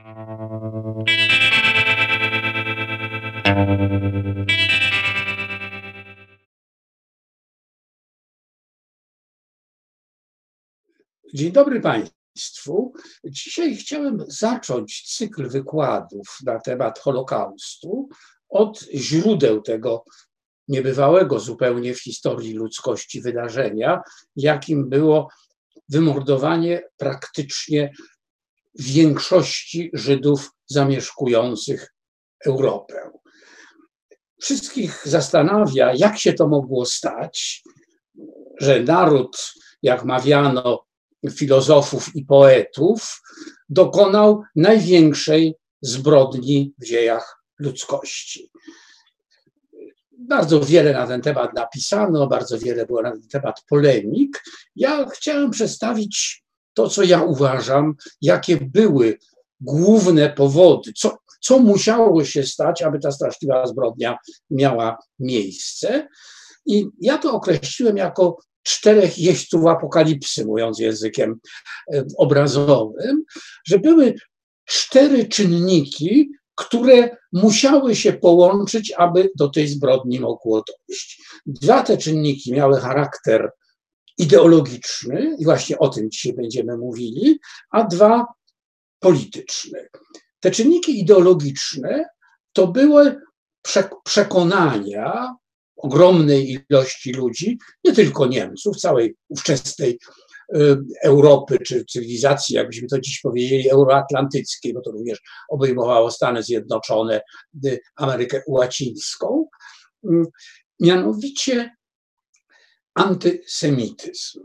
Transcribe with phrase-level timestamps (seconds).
[0.00, 0.12] Dzień
[11.52, 12.92] dobry Państwu.
[13.24, 18.08] Dzisiaj chciałem zacząć cykl wykładów na temat Holokaustu
[18.48, 20.04] od źródeł tego
[20.68, 24.00] niebywałego zupełnie w historii ludzkości wydarzenia,
[24.36, 25.28] jakim było
[25.88, 27.92] wymordowanie praktycznie
[28.78, 31.94] większości Żydów zamieszkujących
[32.46, 33.10] Europę.
[34.40, 37.62] Wszystkich zastanawia, jak się to mogło stać,
[38.60, 40.84] że naród, jak mawiano
[41.30, 43.22] filozofów i poetów,
[43.68, 48.50] dokonał największej zbrodni w dziejach ludzkości.
[50.18, 54.42] Bardzo wiele na ten temat napisano, bardzo wiele było na ten temat polemik.
[54.76, 59.18] Ja chciałem przedstawić to, co ja uważam, jakie były
[59.60, 64.18] główne powody, co, co musiało się stać, aby ta straszliwa zbrodnia
[64.50, 66.08] miała miejsce.
[66.66, 71.40] I ja to określiłem jako czterech jeźdźców apokalipsy, mówiąc językiem
[71.94, 73.24] e, obrazowym,
[73.64, 74.14] że były
[74.64, 81.22] cztery czynniki, które musiały się połączyć, aby do tej zbrodni mogło dojść.
[81.46, 83.50] Dwa te czynniki miały charakter
[84.22, 87.40] ideologiczny, i właśnie o tym dzisiaj będziemy mówili,
[87.70, 88.26] a dwa
[88.98, 89.88] polityczny.
[90.40, 92.04] Te czynniki ideologiczne
[92.52, 93.20] to były
[94.04, 95.34] przekonania
[95.76, 99.98] ogromnej ilości ludzi, nie tylko Niemców, całej ówczesnej
[100.54, 107.20] y, Europy czy cywilizacji, jakbyśmy to dziś powiedzieli, euroatlantyckiej, bo to również obejmowało Stany Zjednoczone,
[107.66, 109.46] y, Amerykę Łacińską,
[110.04, 110.08] y,
[110.80, 111.70] mianowicie
[112.94, 114.40] antysemityzm.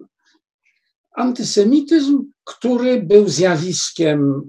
[1.15, 4.41] Antysemityzm, który był zjawiskiem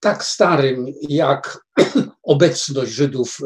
[0.00, 1.58] tak starym jak
[2.22, 3.38] obecność Żydów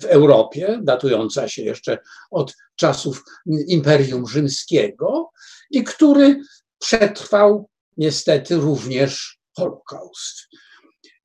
[0.00, 1.98] w Europie, datująca się jeszcze
[2.30, 5.30] od czasów Imperium Rzymskiego
[5.70, 6.40] i który
[6.78, 10.36] przetrwał niestety również Holokaust.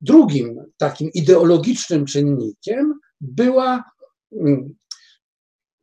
[0.02, 3.84] Drugim takim ideologicznym czynnikiem była
[4.32, 4.76] mm,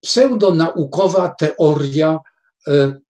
[0.00, 2.18] pseudonaukowa teoria
[2.68, 3.00] e,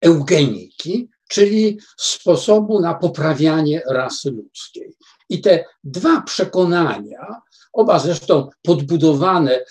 [0.00, 4.96] eugeniki, czyli sposobu na poprawianie rasy ludzkiej.
[5.28, 7.40] I te dwa przekonania,
[7.72, 9.64] oba zresztą podbudowane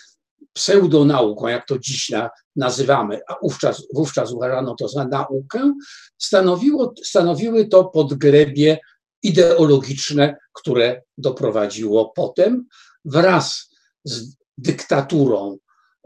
[0.54, 2.12] pseudonauką, jak to dziś
[2.56, 5.74] nazywamy, a wówczas, wówczas uważano to za naukę,
[6.18, 8.80] stanowiło, stanowiły to podgrebie
[9.24, 12.66] ideologiczne, które doprowadziło potem
[13.06, 13.70] wraz
[14.04, 15.58] z dyktaturą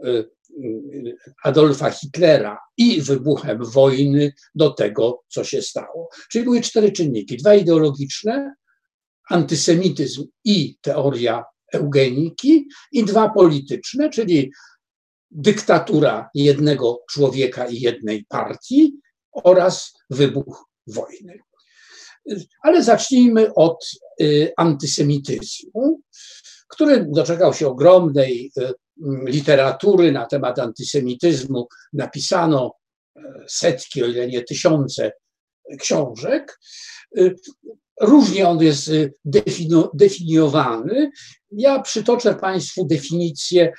[0.04, 0.24] y,
[1.44, 6.08] Adolfa Hitlera i wybuchem wojny do tego, co się stało.
[6.30, 8.54] Czyli były cztery czynniki: dwa ideologiczne,
[9.30, 14.52] antysemityzm i teoria eugeniki, i dwa polityczne, czyli
[15.30, 18.96] dyktatura jednego człowieka i jednej partii
[19.32, 21.38] oraz wybuch wojny.
[22.62, 23.90] Ale zacznijmy od
[24.20, 26.00] y, antysemityzmu,
[26.72, 28.72] który doczekał się ogromnej y,
[29.26, 32.74] literatury na temat antysemityzmu napisano
[33.16, 35.12] e, setki, o ile nie tysiące
[35.78, 36.60] książek.
[37.16, 37.30] E,
[38.00, 38.92] różnie on jest e,
[39.94, 41.10] definiowany.
[41.52, 43.72] Ja przytoczę Państwu definicję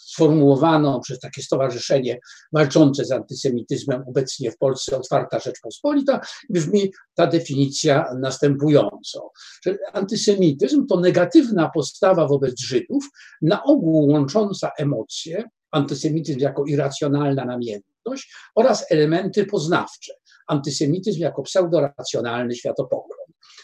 [0.00, 2.18] sformułowaną przez takie stowarzyszenie
[2.52, 6.20] walczące z antysemityzmem obecnie w Polsce Otwarta Rzeczpospolita.
[6.50, 9.30] Brzmi ta definicja następująco,
[9.66, 13.08] że antysemityzm to negatywna postawa wobec Żydów,
[13.42, 20.12] na ogół łącząca emocje, antysemityzm jako irracjonalna namiętność oraz elementy poznawcze,
[20.46, 23.21] antysemityzm jako pseudoracjonalny światopogląd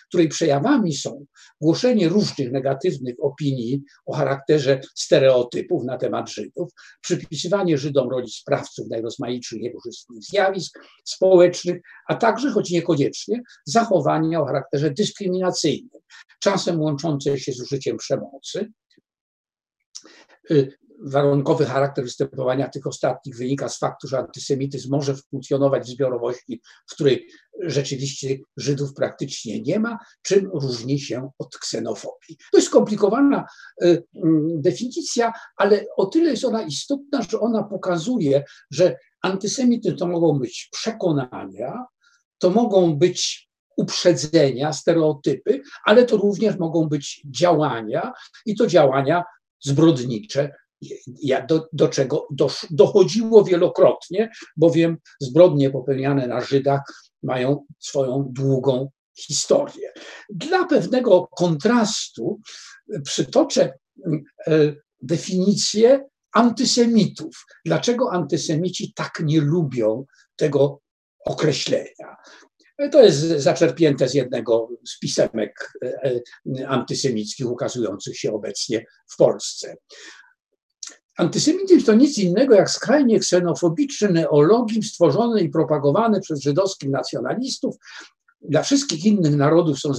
[0.09, 1.25] której przejawami są
[1.61, 9.61] głoszenie różnych negatywnych opinii o charakterze stereotypów na temat Żydów, przypisywanie Żydom roli sprawców najrozmaitszych
[9.61, 16.01] niekorzystnych zjawisk społecznych, a także, choć niekoniecznie, zachowania o charakterze dyskryminacyjnym,
[16.41, 18.73] czasem łączące się z użyciem przemocy,
[20.51, 26.61] y, warunkowy charakter występowania tych ostatnich wynika z faktu, że antysemityzm może funkcjonować w zbiorowości,
[26.91, 27.29] w której
[27.61, 32.37] rzeczywiście Żydów praktycznie nie ma, czym różni się od ksenofobii.
[32.53, 33.47] To jest skomplikowana
[33.83, 40.07] y, mm, definicja, ale o tyle jest ona istotna, że ona pokazuje, że antysemityzm to
[40.07, 41.85] mogą być przekonania,
[42.39, 48.13] to mogą być uprzedzenia, stereotypy, ale to również mogą być działania
[48.47, 49.25] i to działania
[49.61, 50.53] zbrodnicze,
[51.49, 52.27] do, do czego
[52.71, 56.83] dochodziło wielokrotnie, bowiem zbrodnie popełniane na Żydach
[57.23, 59.93] mają swoją długą historię.
[60.31, 62.41] Dla pewnego kontrastu
[63.05, 63.79] przytoczę
[64.47, 67.47] e, definicję antysemitów.
[67.65, 70.05] Dlaczego antysemici tak nie lubią
[70.37, 70.81] tego
[71.25, 72.17] określenia?
[72.93, 76.21] To jest zaczerpnięte z jednego z pisemek e,
[76.67, 79.77] antysemickich ukazujących się obecnie w Polsce.
[81.19, 87.77] Antysemityzm to nic innego jak skrajnie ksenofobiczny neologizm stworzony i propagowany przez żydowskich nacjonalistów.
[88.41, 89.93] Dla wszystkich innych narodów są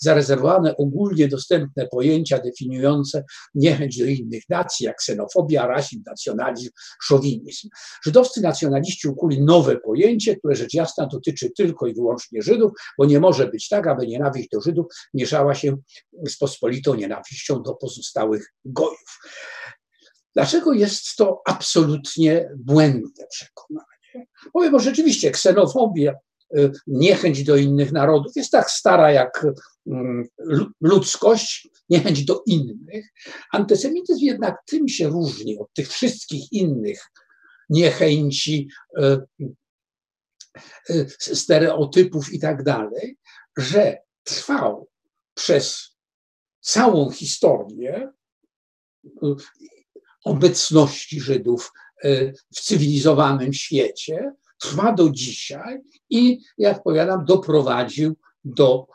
[0.00, 3.24] zarezerwowane ogólnie dostępne pojęcia definiujące
[3.54, 6.70] niechęć do innych nacji, jak ksenofobia, rasizm, nacjonalizm,
[7.02, 7.68] szowinizm.
[8.04, 13.20] Żydowscy nacjonaliści ukuli nowe pojęcie, które rzecz jasna dotyczy tylko i wyłącznie Żydów, bo nie
[13.20, 15.76] może być tak, aby nienawiść do Żydów mieszała się
[16.28, 19.18] z pospolitą nienawiścią do pozostałych gojów.
[20.36, 24.26] Dlaczego jest to absolutnie błędne przekonanie?
[24.52, 26.14] Powiem, bo rzeczywiście ksenofobia,
[26.58, 29.46] y, niechęć do innych narodów jest tak stara jak
[29.86, 30.28] mm,
[30.80, 33.06] ludzkość, niechęć do innych.
[33.52, 37.10] Antysemityzm jednak tym się różni od tych wszystkich innych
[37.70, 38.68] niechęci,
[38.98, 39.18] y,
[40.90, 43.18] y, stereotypów i tak dalej,
[43.58, 44.88] że trwał
[45.34, 45.96] przez
[46.60, 48.12] całą historię
[50.26, 51.72] obecności Żydów
[52.04, 55.80] e, w cywilizowanym świecie, trwa do dzisiaj
[56.10, 58.86] i, jak powiadam, doprowadził do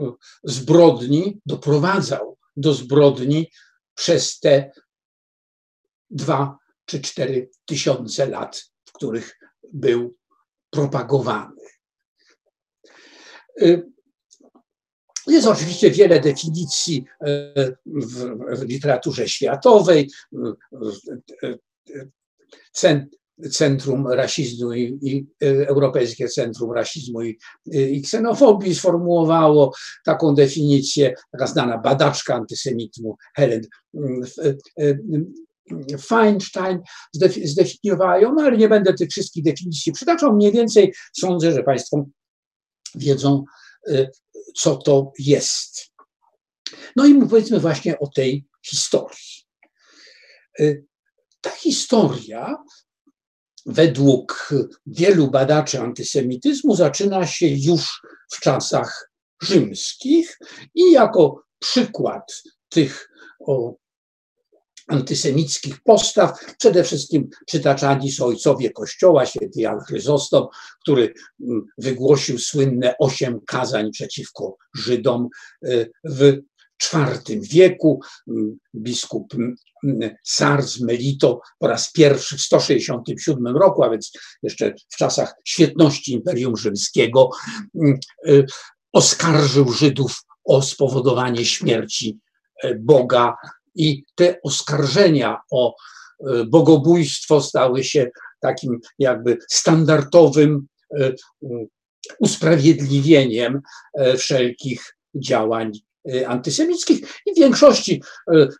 [0.00, 0.12] e,
[0.44, 3.50] zbrodni, doprowadzał do zbrodni
[3.94, 4.72] przez te
[6.10, 9.38] dwa czy cztery tysiące lat, w których
[9.72, 10.16] był
[10.70, 11.62] propagowany.
[15.28, 17.54] E, jest oczywiście wiele definicji e,
[17.86, 20.10] w, literaturze światowej.
[23.52, 31.46] Centrum Rasizmu i, i e, Europejskie Centrum Rasizmu i, i, Ksenofobii sformułowało taką definicję, taka
[31.46, 33.62] znana badaczka antysemityzmu Helen
[34.78, 34.98] e,
[35.98, 36.78] Feinstein
[37.44, 40.34] zdefiniowają, no ale nie będę tych wszystkich definicji przytaczał.
[40.34, 42.04] Mniej więcej sądzę, że Państwo
[42.94, 43.44] wiedzą,
[44.56, 45.92] co to jest.
[46.96, 49.44] No i powiedzmy właśnie o tej historii.
[50.60, 50.84] Y,
[51.40, 52.56] ta historia,
[53.66, 54.50] według
[54.86, 58.02] wielu badaczy antysemityzmu, zaczyna się już
[58.32, 59.10] w czasach
[59.42, 60.38] rzymskich
[60.74, 63.10] i jako przykład tych
[63.40, 63.74] o,
[64.88, 66.54] antysemickich postaw.
[66.58, 70.46] Przede wszystkim przytaczani są ojcowie Kościoła, święty Jan Chryzostom,
[70.82, 75.28] który mm, wygłosił słynne osiem kazań przeciwko Żydom
[75.66, 76.36] y, w
[76.94, 78.00] IV wieku.
[78.28, 79.54] Mm, biskup mm,
[80.24, 84.12] Sars Melito po raz pierwszy w 167 roku, a więc
[84.42, 87.30] jeszcze w czasach świetności Imperium Rzymskiego,
[88.28, 88.46] y,
[88.92, 92.18] oskarżył Żydów o spowodowanie śmierci
[92.62, 93.34] e, Boga
[93.74, 98.10] i te oskarżenia o e, bogobójstwo stały się
[98.40, 100.66] takim jakby standardowym
[101.00, 101.12] e,
[102.20, 103.60] usprawiedliwieniem
[103.94, 105.72] e, wszelkich działań
[106.26, 108.02] antysemickich i w większości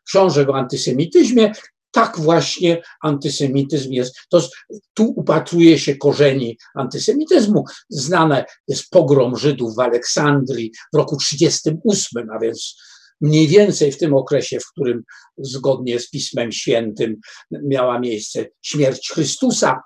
[0.06, 1.52] książek o antysemityzmie
[1.90, 4.16] tak właśnie antysemityzm jest.
[4.28, 4.48] To,
[4.94, 7.64] tu upatruje się korzeni antysemityzmu.
[7.88, 12.76] Znane jest pogrom Żydów w Aleksandrii w roku 38, a więc
[13.20, 15.02] mniej więcej w tym okresie, w którym
[15.38, 17.16] zgodnie z Pismem Świętym
[17.50, 19.80] miała miejsce śmierć Chrystusa.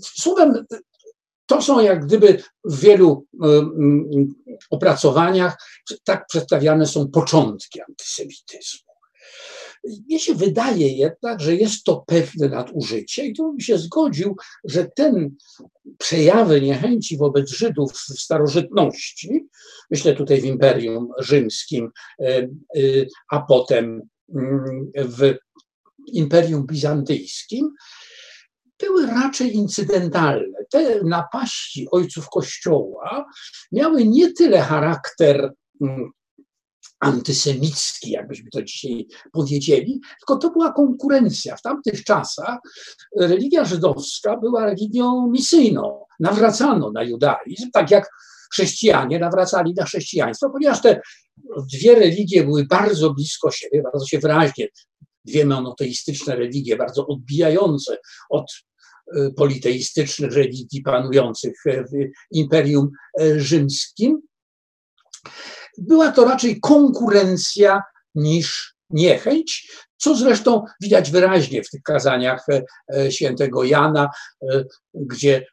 [0.00, 0.66] Słowem,
[1.46, 3.26] to są jak gdyby w wielu
[4.70, 5.56] opracowaniach
[6.04, 8.92] tak przedstawiane są początki antysemityzmu.
[9.84, 14.90] Mnie się wydaje jednak, że jest to pewne nadużycie i tu bym się zgodził, że
[14.96, 15.34] ten
[15.98, 19.46] przejawy niechęci wobec Żydów w starożytności,
[19.90, 22.48] myślę tutaj w Imperium Rzymskim, e, e,
[23.30, 24.02] a potem
[24.34, 25.34] mm, w
[26.06, 27.70] Imperium Bizantyjskim,
[28.78, 30.58] były raczej incydentalne.
[30.70, 33.26] Te napaści ojców Kościoła
[33.72, 36.10] miały nie tyle charakter mm,
[37.02, 41.56] antysemicki, jakbyśmy to dzisiaj powiedzieli, tylko to była konkurencja.
[41.56, 42.58] W tamtych czasach
[43.20, 46.04] religia żydowska była religią misyjną.
[46.20, 48.10] Nawracano na judaizm, tak jak
[48.52, 51.00] chrześcijanie nawracali na chrześcijaństwo, ponieważ te
[51.72, 54.68] dwie religie były bardzo blisko siebie, bardzo się wyraźnie,
[55.24, 57.98] dwie monoteistyczne religie, bardzo odbijające
[58.30, 58.46] od
[59.16, 61.92] e, politeistycznych religii panujących w
[62.30, 62.90] Imperium
[63.20, 64.22] e, Rzymskim
[65.78, 67.82] była to raczej konkurencja
[68.14, 69.68] niż niechęć.
[70.02, 72.46] co zresztą widać wyraźnie w tych kazaniach
[73.10, 74.10] świętego Jana,
[74.94, 75.46] gdzie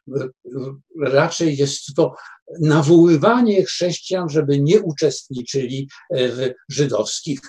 [1.02, 2.14] raczej jest to
[2.60, 7.40] nawoływanie chrześcijan, żeby nie uczestniczyli w żydowskich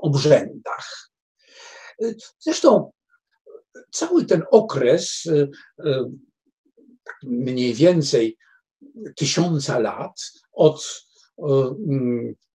[0.00, 1.10] obrzędach.
[2.38, 2.90] Zresztą
[3.90, 5.22] cały ten okres
[7.22, 8.38] mniej więcej
[9.16, 11.07] tysiąca lat od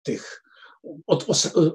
[0.04, 0.44] tych
[1.08, 1.25] od,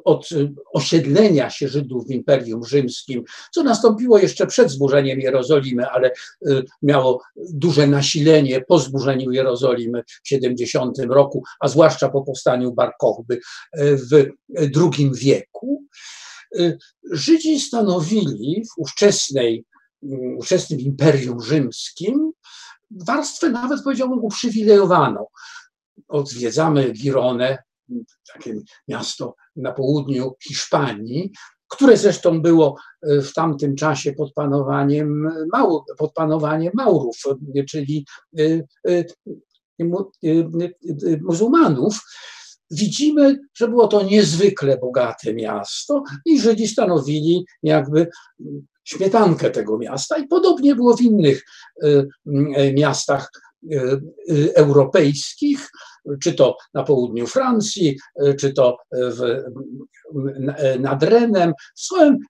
[0.05, 0.29] od,
[0.73, 3.25] osiedlenia się Żydów w Imperium Rzymskim,
[3.55, 6.11] co nastąpiło jeszcze przed zburzeniem Jerozolimy, ale
[6.49, 12.93] y, miało duże nasilenie po zburzeniu Jerozolimy w 70 roku, a zwłaszcza po powstaniu Bar
[13.01, 13.41] Kochby y,
[13.97, 14.27] w
[14.77, 15.85] II wieku.
[16.57, 16.79] Y,
[17.13, 19.65] Żydzi stanowili w ówczesnej,
[20.37, 22.33] ówczesnym Imperium Rzymskim
[22.91, 25.27] warstwę nawet powiedziałbym uprzywilejowaną.
[26.09, 27.59] Odwiedzamy Gironę,
[28.35, 28.55] takie
[28.89, 31.33] miasto na południu Hiszpanii,
[31.69, 35.31] które zresztą było e, w tamtym czasie pod panowaniem,
[35.99, 37.17] pod panowaniem Maurów,
[37.71, 38.07] czyli
[38.39, 38.43] e,
[38.89, 39.05] e,
[41.23, 42.01] muzułmanów.
[42.71, 48.09] Widzimy, że było to niezwykle bogate miasto i Żydzi stanowili jakby
[48.85, 50.19] śmietankę tego miasta.
[50.19, 51.45] I podobnie było w innych
[52.75, 53.31] miastach
[54.55, 55.71] europejskich
[56.23, 57.99] czy to na południu Francji,
[58.41, 59.43] czy to w,
[60.79, 61.53] nad Renem,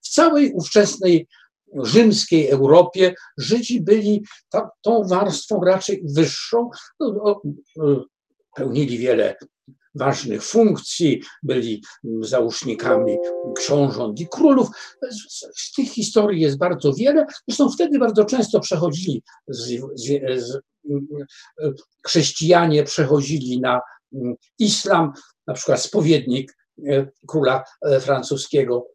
[0.03, 1.27] w całej ówczesnej
[1.75, 6.71] rzymskiej Europie Żydzi byli ta, tą warstwą raczej wyższą,
[7.01, 7.41] no,
[7.77, 8.05] no,
[8.55, 9.37] pełnili wiele
[9.95, 11.83] ważnych funkcji, byli
[12.21, 13.17] załóżnikami
[13.57, 14.69] książąt i królów.
[15.57, 17.27] Z, tych historii jest bardzo wiele.
[17.49, 20.07] Zresztą wtedy bardzo często przechodzili z, z,
[20.43, 20.59] z
[22.07, 23.81] chrześcijanie przechodzili na
[24.13, 25.13] mm, islam,
[25.47, 28.87] na przykład spowiednik e, króla e, francuskiego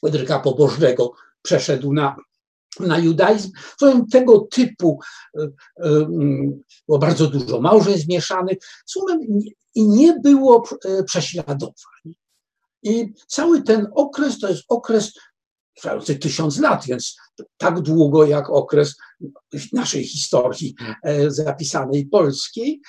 [0.00, 2.16] Fryderyka Pobożnego przeszedł na,
[2.80, 3.50] na judaizm.
[3.78, 5.00] Słowem, tego typu
[5.38, 5.48] e,
[6.88, 8.58] było bardzo dużo małżeństw mieszanych.
[8.86, 9.20] Słowem,
[9.74, 10.62] i nie było
[11.06, 12.14] prześladowań.
[12.82, 15.12] I cały ten okres to jest okres
[15.74, 17.16] trwający tysiąc lat, więc
[17.56, 18.96] tak długo jak okres
[19.72, 22.80] naszej historii e, zapisanej polskiej,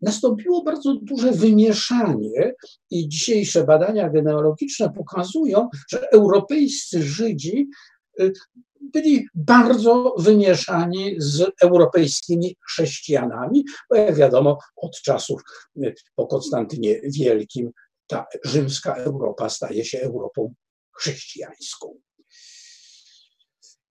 [0.00, 2.54] nastąpiło bardzo duże wymieszanie
[2.90, 7.68] i dzisiejsze badania genealogiczne pokazują, że europejscy Żydzi
[8.20, 8.30] e,
[8.80, 15.42] byli bardzo wymieszani z europejskimi chrześcijanami, bo jak wiadomo, od czasów
[15.82, 17.70] e, po Konstantynie Wielkim
[18.06, 20.54] ta rzymska Europa staje się Europą
[20.98, 21.94] chrześcijańską.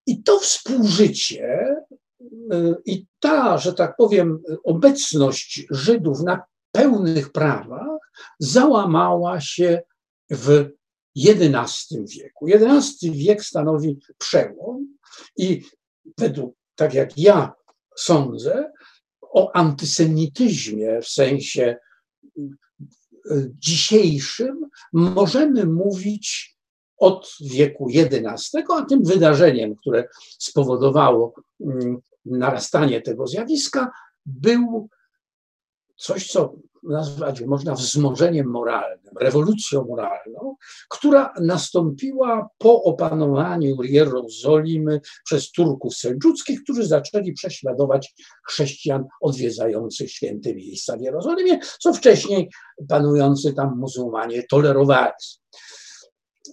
[0.07, 1.75] I to współżycie
[2.21, 9.81] y, i ta, że tak powiem, obecność Żydów na pełnych prawach załamała się
[10.31, 10.69] w
[11.17, 12.45] XI wieku.
[12.47, 14.97] XI wiek stanowi przełom
[15.37, 15.63] i
[16.17, 17.53] według, tak jak ja
[17.97, 18.71] sądzę,
[19.21, 21.77] o antysemityzmie w sensie
[22.37, 26.56] y, dzisiejszym możemy mówić
[26.97, 30.07] od wieku XI, a tym wydarzeniem, które
[30.39, 33.91] spowodowało mm, narastanie tego zjawiska,
[34.25, 34.89] był
[35.97, 40.55] coś, co nazwać można wzmożeniem moralnym, rewolucją moralną,
[40.89, 48.13] która nastąpiła po opanowaniu Jerozolimy przez Turków seldżuckich, którzy zaczęli prześladować
[48.47, 52.49] chrześcijan odwiedzających święte miejsca w Jerozolimie, co wcześniej
[52.89, 55.13] panujący tam muzułmanie tolerowali.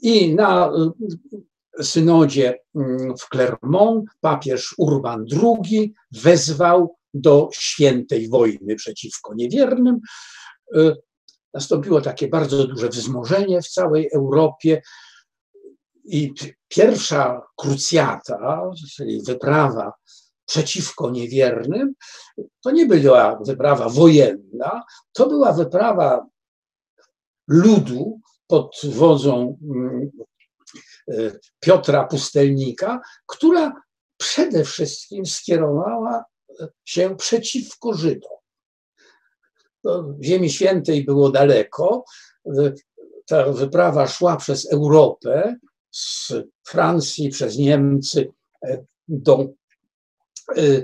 [0.02, 0.72] I na
[1.80, 10.00] y, synodzie mm, w Clermont papież Urban II wezwał do świętej wojny przeciwko niewiernym.
[10.76, 10.96] Y,
[11.54, 14.82] nastąpiło takie bardzo duże wzmożenie w całej Europie.
[16.04, 16.32] I
[16.68, 19.92] pierwsza krucjata, czyli wyprawa
[20.46, 21.94] przeciwko niewiernym,
[22.60, 24.82] to nie była wyprawa wojenna,
[25.12, 26.26] to była wyprawa
[27.48, 30.10] ludu, pod wodzą mm,
[31.08, 33.72] e, Piotra Pustelnika, która
[34.16, 36.24] przede wszystkim skierowała
[36.84, 38.30] się przeciwko Żydom.
[39.84, 42.04] w Ziemi Świętej było daleko.
[43.26, 45.56] Ta wyprawa szła przez Europę,
[45.90, 46.32] z
[46.66, 48.32] Francji przez Niemcy
[48.62, 49.46] e, do
[50.56, 50.82] e,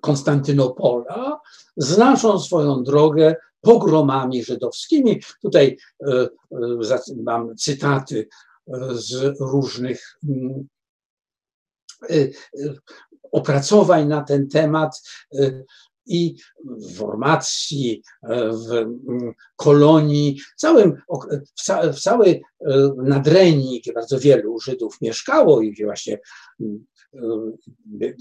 [0.00, 1.40] Konstantynopola,
[1.76, 5.20] znaczą swoją drogę pogromami żydowskimi.
[5.42, 5.76] Tutaj
[6.06, 8.28] e, e, mam cytaty
[8.68, 10.68] e, z różnych mm,
[13.32, 15.02] opracowań na ten temat.
[16.06, 18.02] i w formacji,
[18.68, 21.02] w mm, kolonii, całym,
[21.56, 22.42] w, ca, w całej
[22.96, 26.18] nadrenii, gdzie bardzo wielu Żydów mieszkało i właśnie
[26.60, 26.84] mm,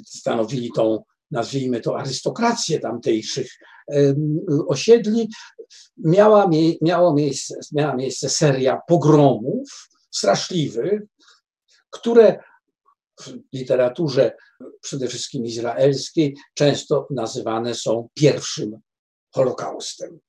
[0.05, 3.51] stanowili tą, nazwijmy to, arystokrację tamtejszych
[4.67, 5.29] osiedli,
[5.97, 6.49] miała,
[6.81, 11.01] miało miejsce, miała miejsce seria pogromów straszliwych,
[11.89, 12.43] które
[13.21, 14.31] w literaturze
[14.81, 18.79] przede wszystkim izraelskiej często nazywane są pierwszym
[19.33, 20.19] Holokaustem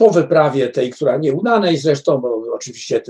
[0.00, 3.02] po wyprawie tej, która nieudanej zresztą, bo oczywiście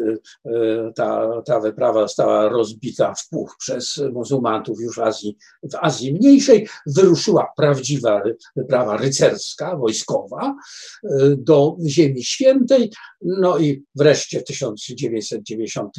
[0.45, 6.15] e, ta, ta wyprawa została rozbita w puch przez muzułmantów już w Azji, w Azji
[6.15, 8.23] Mniejszej, wyruszyła prawdziwa
[8.57, 10.57] wyprawa rycerska, wojskowa
[11.05, 12.91] e, do Ziemi Świętej,
[13.23, 15.95] no i wreszcie w 1990,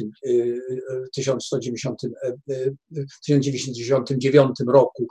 [1.14, 2.00] 1190,
[3.24, 5.06] 1999 roku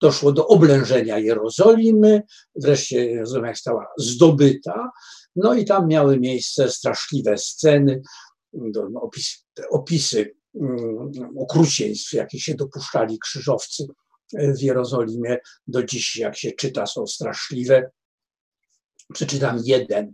[0.00, 2.22] doszło do oblężenia Jerozolimy,
[2.54, 4.90] wreszcie Jerozolima została zdobyta,
[5.36, 8.02] no i tam miały miejsce straszliwe sceny,
[9.02, 13.86] opis, opisy mm, okrucieństw, jakie się dopuszczali krzyżowcy
[14.32, 17.90] w Jerozolimie, do dziś jak się czyta są straszliwe.
[19.12, 20.12] Przeczytam jeden.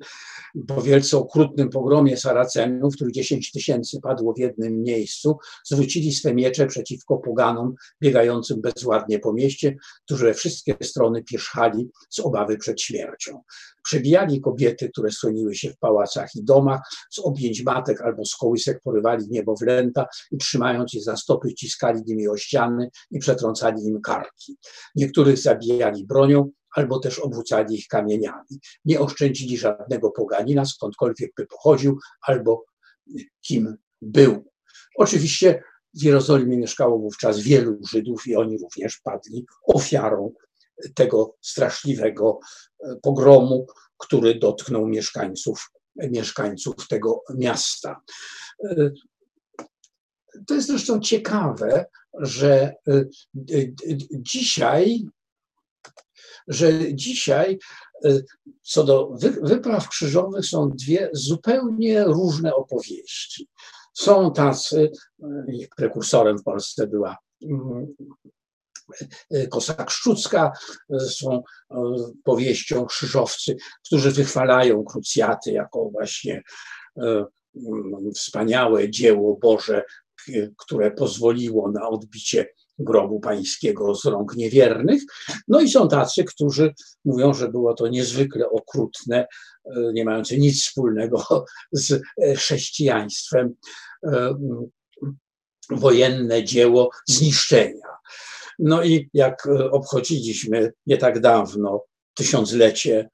[0.67, 6.67] Po wielce okrutnym pogromie Saracenów, których 10 tysięcy padło w jednym miejscu, zwrócili swe miecze
[6.67, 13.43] przeciwko poganom biegającym bezładnie po mieście, którzy we wszystkie strony pierzchali z obawy przed śmiercią.
[13.83, 18.81] Przebijali kobiety, które schroniły się w pałacach i domach, z objęć matek albo z kołysek
[18.85, 24.57] porywali niemowlęta i trzymając je za stopy ciskali nimi o ściany i przetrącali im karki.
[24.97, 28.61] Niektórych zabijali bronią, albo też obrócali ich kamieniami.
[28.85, 32.65] Nie oszczędzili żadnego poganina, skądkolwiek by pochodził, albo
[33.41, 34.45] kim był.
[34.97, 35.62] Oczywiście
[35.95, 40.33] w Jerozolimie mieszkało wówczas wielu Żydów i oni również padli ofiarą
[40.95, 42.39] tego straszliwego
[42.85, 43.67] e, pogromu,
[43.99, 48.01] który dotknął mieszkańców, mieszkańców tego miasta.
[48.65, 48.91] E,
[50.47, 51.87] to jest zresztą ciekawe,
[52.21, 53.05] że e,
[54.12, 55.07] dzisiaj
[56.49, 57.59] że dzisiaj
[58.62, 63.49] co do wypraw krzyżowych są dwie zupełnie różne opowieści.
[63.95, 64.90] Są tacy,
[65.53, 67.16] ich prekursorem w Polsce była
[69.00, 70.52] mm, y, Kosa Szczucka,
[71.09, 71.42] są
[72.24, 76.42] powieścią krzyżowcy, którzy wychwalają krucjaty jako właśnie
[76.96, 77.26] mm,
[78.14, 79.83] wspaniałe dzieło Boże,
[80.57, 82.46] które pozwoliło na odbicie
[82.78, 85.02] grobu pańskiego z rąk niewiernych.
[85.48, 86.74] No i są tacy, którzy
[87.05, 89.26] mówią, że było to niezwykle okrutne,
[89.64, 93.55] e, nie mające nic wspólnego z e, chrześcijaństwem,
[94.07, 94.35] e,
[95.70, 97.87] wojenne dzieło zniszczenia.
[98.62, 103.09] No i jak obchodziliśmy nie tak dawno tysiąclecie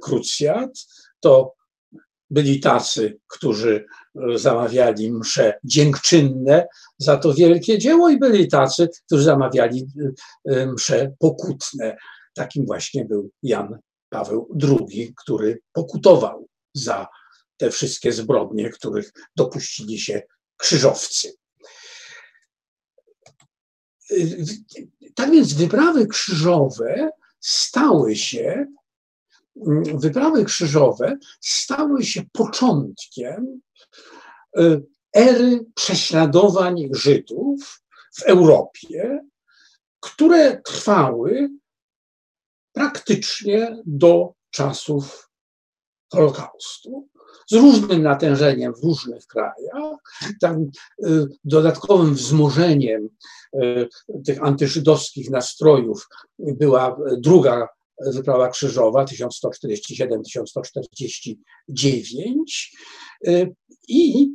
[0.00, 0.70] krucjat,
[1.20, 1.54] to
[2.30, 3.84] byli tacy, którzy
[4.32, 6.66] e, zamawiali msze dziękczynne
[6.98, 10.12] za to wielkie dzieło i byli tacy, którzy zamawiali e,
[10.52, 11.96] e, msze pokutne.
[12.34, 17.06] Takim właśnie był Jan Paweł II, który pokutował za
[17.56, 20.22] te wszystkie zbrodnie, których dopuścili się
[20.56, 21.32] krzyżowcy.
[25.14, 28.66] Tak więc wyprawy krzyżowe stały się
[29.94, 33.60] wyprawy krzyżowe stały się początkiem
[34.56, 34.80] e,
[35.14, 37.82] ery prześladowań Żydów
[38.14, 39.20] w Europie,
[40.00, 41.48] które trwały
[42.72, 45.30] praktycznie do czasów
[46.12, 47.08] Holokaustu.
[47.50, 49.96] Z różnym natężeniem w różnych krajach,
[50.40, 50.70] tam
[51.04, 53.08] e, dodatkowym wzmożeniem
[53.54, 53.86] e,
[54.26, 57.68] tych antyżydowskich nastrojów była druga
[58.00, 61.36] wyprawa krzyżowa 1147-1149
[63.28, 63.54] y,
[63.88, 64.34] i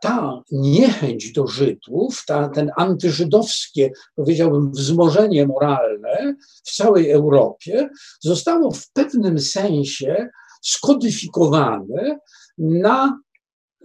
[0.00, 7.88] ta niechęć do Żydów, ta, ten antyżydowskie, powiedziałbym, wzmożenie moralne w całej Europie
[8.20, 10.28] zostało w pewnym sensie
[10.62, 12.18] skodyfikowane
[12.58, 13.20] na,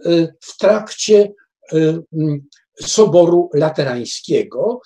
[0.06, 1.32] y, w trakcie
[1.72, 2.02] y,
[2.80, 4.80] Soboru Laterańskiego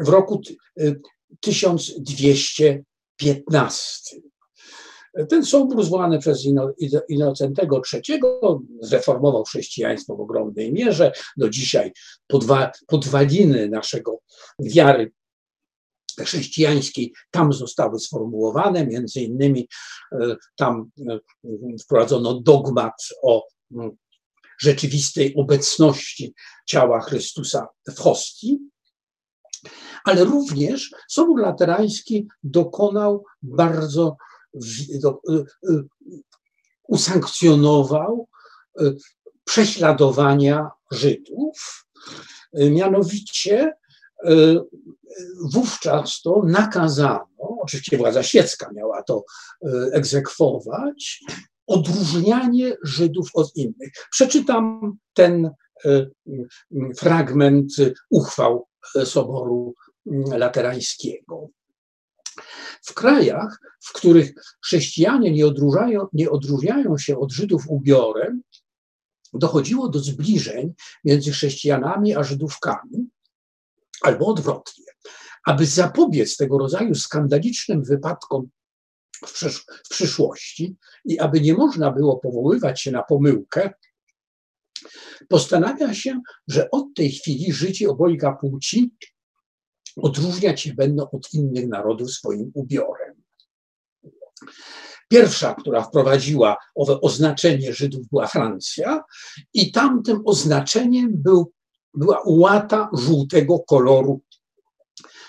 [0.00, 0.40] w roku
[1.40, 4.16] 1215.
[5.28, 6.44] Ten sobór zwołany przez
[7.08, 8.20] Inocentego III
[8.80, 11.12] zreformował chrześcijaństwo w ogromnej mierze.
[11.36, 11.92] Do dzisiaj
[12.26, 14.18] podwa, podwaliny naszego
[14.60, 15.12] wiary
[16.20, 19.68] chrześcijańskiej tam zostały sformułowane, między innymi
[20.12, 21.18] e, tam e,
[21.84, 23.46] wprowadzono dogmat o
[24.60, 26.34] rzeczywistej obecności
[26.66, 28.58] ciała Chrystusa w hostii,
[30.04, 34.16] Ale również Sobór Laterański dokonał bardzo,
[35.02, 35.20] do,
[36.88, 38.28] usankcjonował
[39.44, 41.86] prześladowania Żydów.
[42.52, 43.72] Mianowicie
[45.52, 49.24] wówczas to nakazano, oczywiście władza świecka miała to
[49.92, 51.24] egzekwować,
[51.66, 53.92] odróżnianie Żydów od innych.
[54.10, 55.50] Przeczytam ten
[56.98, 57.72] fragment
[58.10, 58.66] uchwał
[59.04, 59.74] Soboru
[60.36, 61.48] Laterańskiego.
[62.82, 64.34] W krajach, w których
[64.64, 68.42] chrześcijanie nie odróżniają, nie odróżniają się od Żydów ubiorem,
[69.32, 73.10] dochodziło do zbliżeń między chrześcijanami a Żydówkami,
[74.04, 74.84] albo odwrotnie.
[75.46, 78.48] Aby zapobiec tego rodzaju skandalicznym wypadkom
[79.26, 83.70] w, przysz w przyszłości i aby nie można było powoływać się na pomyłkę,
[85.28, 88.94] postanawia się, że od tej chwili Żydzi obojga płci
[89.96, 93.22] odróżniać się będą od innych narodów swoim ubiorem.
[95.08, 99.02] Pierwsza, która wprowadziła owe oznaczenie Żydów, była Francja,
[99.54, 101.52] i tamtym oznaczeniem był,
[101.94, 104.20] była łata żółtego koloru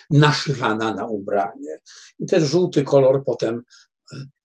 [0.10, 1.80] naszywana na ubranie.
[2.20, 3.62] I ten żółty kolor potem,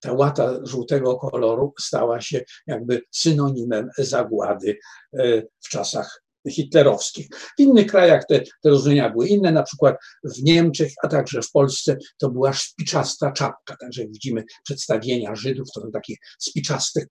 [0.00, 4.78] ta łata żółtego koloru stała się jakby synonimem zagłady
[5.18, 7.28] e, w czasach hitlerowskich.
[7.58, 11.50] W innych krajach te, te rozumienia były inne, na przykład w Niemczech, a także w
[11.50, 13.76] Polsce to była spiczasta czapka.
[13.80, 17.06] Także widzimy przedstawienia Żydów, to są takich spiczastych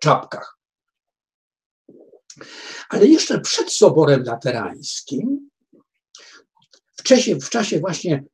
[0.00, 0.53] czapkach.
[2.88, 5.50] Ale jeszcze przed Soborem Laterańskim,
[6.96, 8.24] w czasie, w czasie właśnie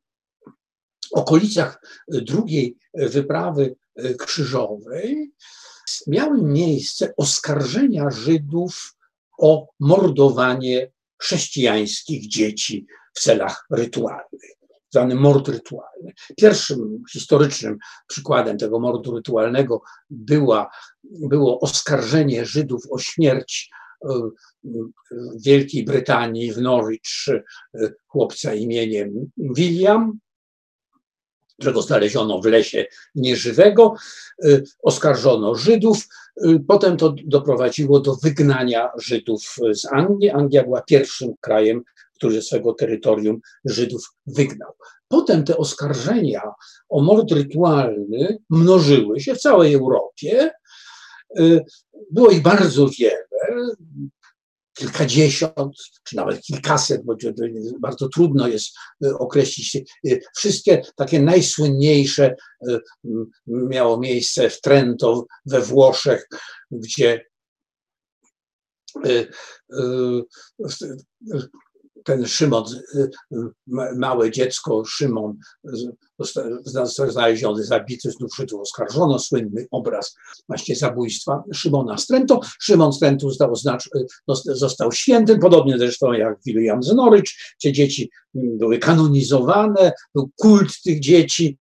[1.10, 3.76] okolicach drugiej wyprawy
[4.18, 5.32] krzyżowej,
[6.06, 8.96] miały miejsce oskarżenia Żydów
[9.38, 14.56] o mordowanie chrześcijańskich dzieci w celach rytualnych,
[14.90, 16.12] zwany mord rytualny.
[16.36, 20.70] Pierwszym historycznym przykładem tego mordu rytualnego była,
[21.04, 30.20] było oskarżenie Żydów o śmierć e, w Wielkiej Brytanii, w Norwich, e, chłopca imieniem William,
[31.60, 33.94] którego znaleziono w lesie nieżywego,
[34.44, 36.08] y, oskarżono Żydów.
[36.44, 40.30] Y, potem to doprowadziło do wygnania Żydów z Anglii.
[40.30, 41.82] Anglia była pierwszym krajem,
[42.14, 44.72] który ze swego terytorium Żydów wygnał.
[45.08, 46.42] Potem te oskarżenia
[46.88, 50.50] o mord rytualny mnożyły się w całej Europie.
[52.10, 53.29] Było ich bardzo wiele
[54.80, 57.14] kilkadziesiąt, czy nawet kilkaset, bo
[57.80, 59.76] bardzo trudno jest e, określić.
[59.76, 62.36] E, wszystkie takie najsłynniejsze
[62.68, 62.78] e,
[63.46, 66.28] miało miejsce w Trento we Włoszech,
[66.70, 67.24] gdzie
[72.04, 72.64] ten Szymon,
[73.96, 75.36] małe dziecko Szymon,
[76.64, 80.16] został znaleziony zabity, znów Żydów oskarżono, słynny obraz
[80.48, 82.40] właśnie zabójstwa Szymona Strento.
[82.60, 83.54] Szymon Strento został,
[84.44, 91.00] został świętym, podobnie zresztą jak William z Norwich, gdzie dzieci były kanonizowane, był kult tych
[91.00, 91.58] dzieci.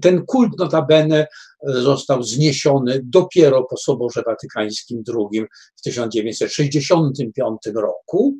[0.00, 1.26] Ten kult notabene
[1.62, 8.38] został zniesiony dopiero po Soborze Watykańskim II w 1965 roku.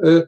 [0.00, 0.26] Y,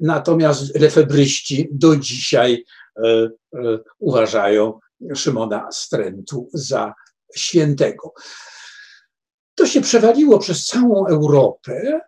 [0.00, 2.64] natomiast lefebryści do dzisiaj
[2.98, 4.80] y, y, uważają
[5.14, 6.94] Szymona Strentu za
[7.36, 8.14] świętego.
[9.54, 12.00] To się przewaliło przez całą Europę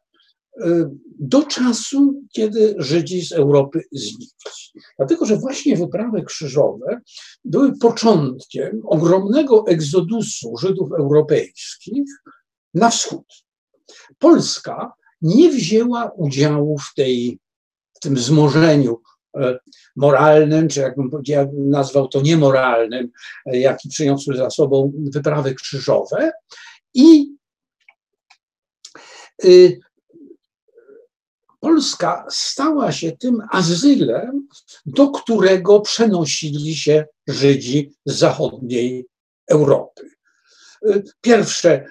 [1.18, 4.82] do czasu, kiedy Żydzi z Europy znikli.
[4.98, 7.00] Dlatego, że właśnie wyprawy krzyżowe
[7.44, 12.10] były początkiem ogromnego egzodusu Żydów europejskich
[12.74, 13.26] na wschód.
[14.18, 14.92] Polska
[15.24, 17.38] nie wzięła udziału w, tej,
[17.94, 19.00] w tym wzmożeniu
[19.36, 19.58] e,
[19.96, 21.10] moralnym, czy jakbym
[21.54, 23.10] nazwał to niemoralnym,
[23.46, 26.32] e, jaki przyniosły za sobą wyprawy krzyżowe.
[26.94, 27.36] I
[29.44, 29.80] y,
[31.60, 34.48] Polska stała się tym azylem,
[34.86, 39.06] do którego przenosili się Żydzi z zachodniej
[39.46, 40.13] Europy.
[41.20, 41.84] Pierwsze,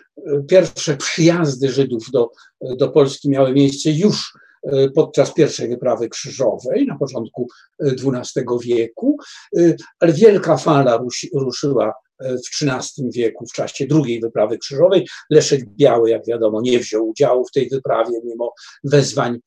[0.49, 6.97] pierwsze przyjazdy Żydów do, do Polski miały miejsce już e, podczas pierwszej wyprawy krzyżowej na
[6.97, 7.47] początku
[7.79, 9.17] XII e, wieku,
[9.57, 10.99] e, ale wielka fala
[11.33, 15.07] ruszyła w XIII wieku, w czasie drugiej wyprawy krzyżowej.
[15.29, 18.53] Leszek Biały, jak wiadomo, nie wziął udziału w tej wyprawie, mimo
[18.83, 19.39] wezwań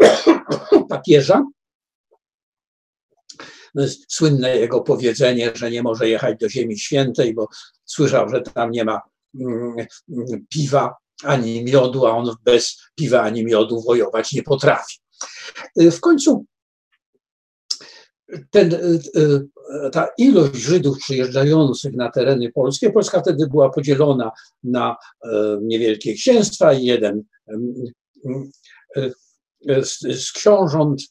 [0.88, 1.44] papieża.
[3.74, 7.48] No słynne jego powiedzenie, że nie może jechać do Ziemi Świętej, bo
[7.92, 9.00] słyszał, że tam nie ma
[9.40, 9.76] mm,
[10.48, 14.98] piwa ani miodu, a on bez piwa ani miodu wojować nie potrafi.
[15.76, 16.44] W końcu
[18.50, 19.00] ten,
[19.92, 24.30] ta ilość Żydów przyjeżdżających na tereny polskie, Polska wtedy była podzielona
[24.62, 24.96] na
[25.60, 27.22] niewielkie księstwa i jeden
[29.82, 31.02] z, z książąt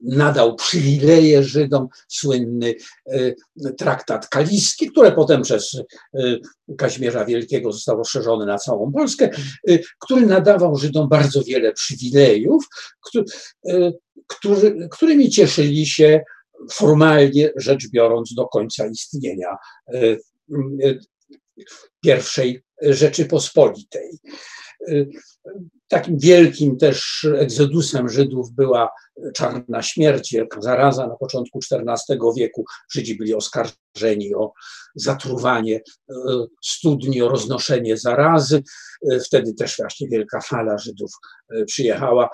[0.00, 2.74] nadał przywileje Żydom, słynny
[3.06, 5.74] e, traktat kaliski, który potem przez
[6.14, 6.36] e,
[6.78, 9.30] Kazimierza Wielkiego został rozszerzony na całą Polskę,
[10.00, 12.64] który nadawał Żydom bardzo wiele przywilejów,
[13.00, 16.20] który, którymi cieszyli się
[16.72, 19.56] formalnie rzecz biorąc do końca istnienia
[22.00, 24.18] pierwszej Rzeczypospolitej.
[25.92, 28.90] Takim wielkim też egzodusem Żydów była
[29.34, 32.64] czarna śmierć, wielka zaraza na początku XIV wieku.
[32.92, 34.52] Żydzi byli oskarżeni o
[34.94, 36.14] zatruwanie e,
[36.64, 38.62] studni, o roznoszenie zarazy.
[39.10, 41.10] E, wtedy też właśnie wielka fala Żydów
[41.50, 42.30] e, przyjechała.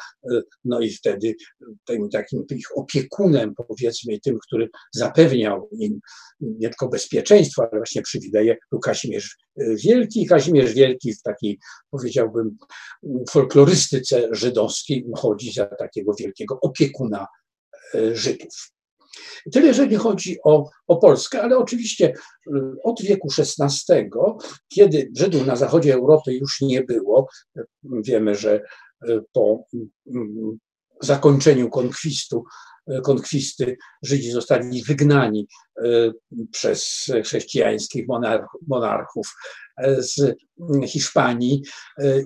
[0.64, 1.34] No i wtedy
[1.84, 6.00] tym takim ich opiekunem, powiedzmy, tym, który zapewniał im
[6.40, 10.26] nie tylko bezpieczeństwo, ale właśnie przywileje, był Kazimierz Wielki.
[10.26, 11.58] Kazimierz Wielki w takiej,
[11.90, 12.56] powiedziałbym,
[13.48, 17.26] folklorystyce żydowskiej chodzi za takiego wielkiego opiekuna
[17.94, 18.72] e, Żydów.
[19.52, 24.10] Tyle, jeżeli chodzi o, o Polskę, ale oczywiście e, od wieku XVI,
[24.68, 28.60] kiedy Żydów na zachodzie Europy już nie było, e, wiemy, że
[29.32, 29.64] po
[30.14, 30.58] mm,
[31.02, 32.44] zakończeniu konkwistu,
[33.02, 35.46] konkwisty Żydzi zostali wygnani
[36.52, 38.06] przez chrześcijańskich
[38.66, 39.34] monarchów
[39.98, 40.36] z
[40.86, 41.62] Hiszpanii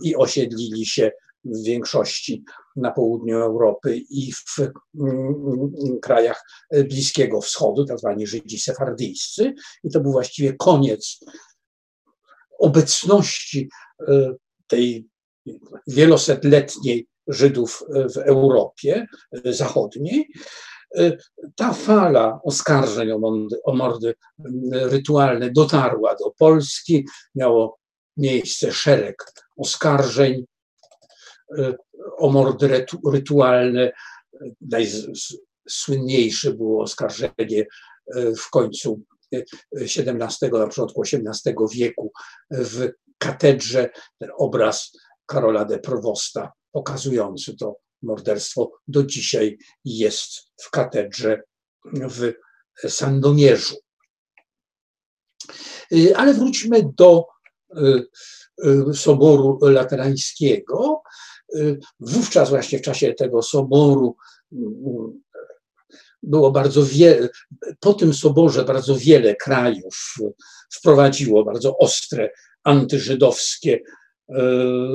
[0.02, 1.10] i osiedlili się
[1.44, 2.44] w większości
[2.76, 4.70] na południu Europy i w
[6.02, 6.42] krajach
[6.84, 9.54] Bliskiego Wschodu, tak zwani Żydzi sefardyjscy.
[9.84, 11.18] I to był właściwie koniec
[12.58, 13.68] obecności
[14.08, 14.34] e,
[14.66, 15.08] tej
[15.86, 19.06] wielosetletniej Żydów w Europie
[19.44, 20.28] Zachodniej.
[20.96, 21.16] E,
[21.56, 24.14] ta fala oskarżeń o mordy, o mordy
[24.72, 27.06] rytualne dotarła do Polski.
[27.34, 27.78] Miało
[28.16, 29.24] miejsce szereg
[29.56, 30.44] oskarżeń
[32.18, 33.92] o mordy rytualne.
[34.60, 37.66] Najsłynniejsze było oskarżenie
[38.16, 39.02] e, w końcu
[39.80, 42.12] XVII, na początku XVIII wieku
[42.50, 44.92] w katedrze, ten obraz
[45.26, 50.32] Karola de Provosta pokazujący to morderstwo do dzisiaj jest
[50.62, 51.42] w katedrze
[51.84, 52.32] w
[52.88, 53.76] Sandomierzu.
[55.92, 57.24] E, ale wróćmy do
[57.76, 58.02] e,
[58.94, 61.02] Soboru Laterańskiego.
[62.00, 64.16] Wówczas właśnie w czasie tego soboru
[66.22, 67.28] było bardzo wiele,
[67.80, 70.14] po tym soborze bardzo wiele krajów
[70.74, 72.30] wprowadziło bardzo ostre
[72.64, 73.80] antyżydowskie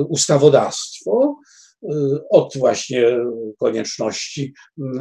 [0.08, 1.37] ustawodawstwo,
[2.30, 3.18] od właśnie
[3.58, 4.54] konieczności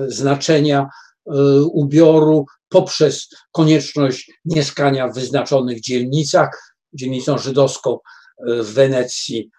[0.08, 6.78] znaczenia e, ubioru, poprzez konieczność mieszkania w wyznaczonych dzielnicach.
[6.94, 8.00] Dzielnicą żydowską
[8.48, 9.50] w Wenecji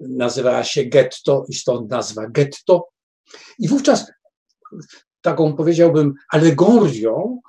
[0.00, 2.88] nazywała się getto i stąd nazwa getto.
[3.58, 4.12] I wówczas
[5.20, 7.40] taką powiedziałbym alegorią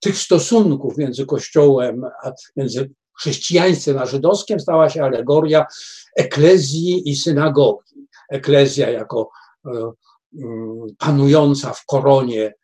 [0.00, 2.90] tych stosunków między Kościołem, a między
[3.20, 5.66] chrześcijaństwem a żydowskim stała się alegoria
[6.16, 8.06] eklezji i synagogi.
[8.30, 9.30] Eklezja jako
[9.66, 9.92] e,
[10.98, 12.54] panująca w koronie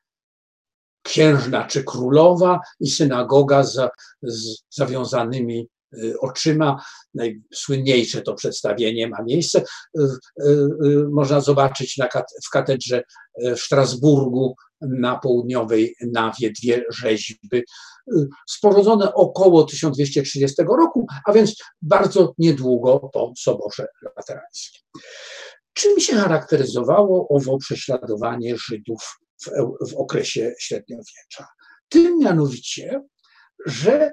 [1.03, 3.90] księżna czy królowa i synagoga z,
[4.23, 6.85] z zawiązanymi Y, oczyma.
[7.14, 9.64] Najsłynniejsze to przedstawienie ma miejsce.
[9.99, 12.09] Y, można zobaczyć na,
[12.47, 13.03] w katedrze
[13.57, 17.64] w Strasburgu na południowej nawie dwie rzeźby
[18.49, 24.83] sporządzone około 1230 roku, a więc bardzo niedługo po Soborze Laterańskim.
[25.73, 29.51] Czym się charakteryzowało owo prześladowanie Żydów w,
[29.90, 31.47] w okresie średniowiecza?
[31.88, 33.03] Tym mianowicie,
[33.66, 34.12] że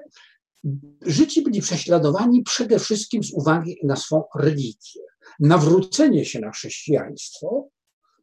[1.06, 5.00] Żydzi byli prześladowani przede wszystkim z uwagi na swą religię.
[5.40, 7.68] Nawrócenie się na chrześcijaństwo,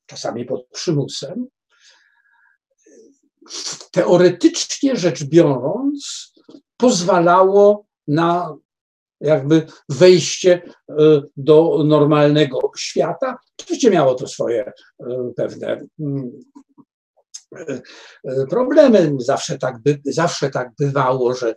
[0.05, 1.47] czasami pod przymusem,
[3.91, 6.33] teoretycznie rzecz biorąc,
[6.77, 8.57] pozwalało na
[9.21, 13.37] jakby wejście e, do normalnego świata.
[13.59, 14.73] Oczywiście miało to swoje e,
[15.35, 16.31] pewne mm,
[17.57, 17.81] e,
[18.49, 19.11] problemy.
[19.17, 21.55] Zawsze tak, by, zawsze tak bywało, że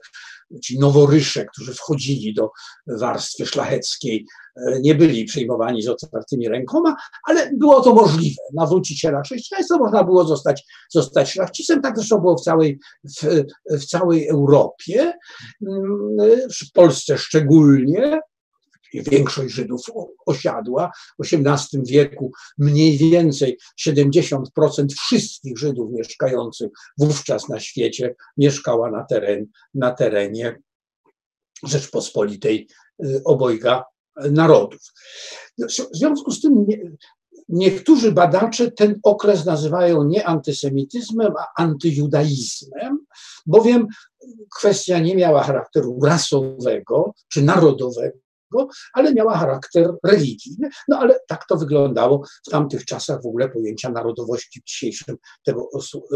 [0.62, 2.50] ci noworysze, którzy wchodzili do
[2.86, 6.96] warstwy szlacheckiej, e, nie byli przyjmowani z otwartymi rękoma,
[7.28, 8.42] ale było to możliwe.
[8.54, 11.82] Nawrócić się na chrześcijaństwo, można było zostać, zostać szlachcicem.
[11.82, 15.12] Tak zresztą było w całej, w, w całej Europie,
[15.68, 18.20] mm, w Polsce szczególnie.
[19.02, 19.80] Większość Żydów
[20.26, 20.90] osiadła.
[21.18, 24.38] W XVIII wieku mniej więcej 70%
[24.98, 30.58] wszystkich Żydów mieszkających wówczas na świecie mieszkała na, teren, na terenie
[31.62, 32.68] Rzeczpospolitej
[33.04, 33.84] y, obojga
[34.16, 34.80] narodów.
[35.58, 36.66] W związku z tym
[37.48, 42.98] niektórzy badacze ten okres nazywają nie antysemityzmem, a antyjudaizmem,
[43.46, 43.86] bowiem
[44.56, 48.18] kwestia nie miała charakteru rasowego czy narodowego,
[48.92, 50.68] ale miała charakter religijny.
[50.88, 55.68] No ale tak to wyglądało w tamtych czasach w ogóle pojęcia narodowości w dzisiejszym tego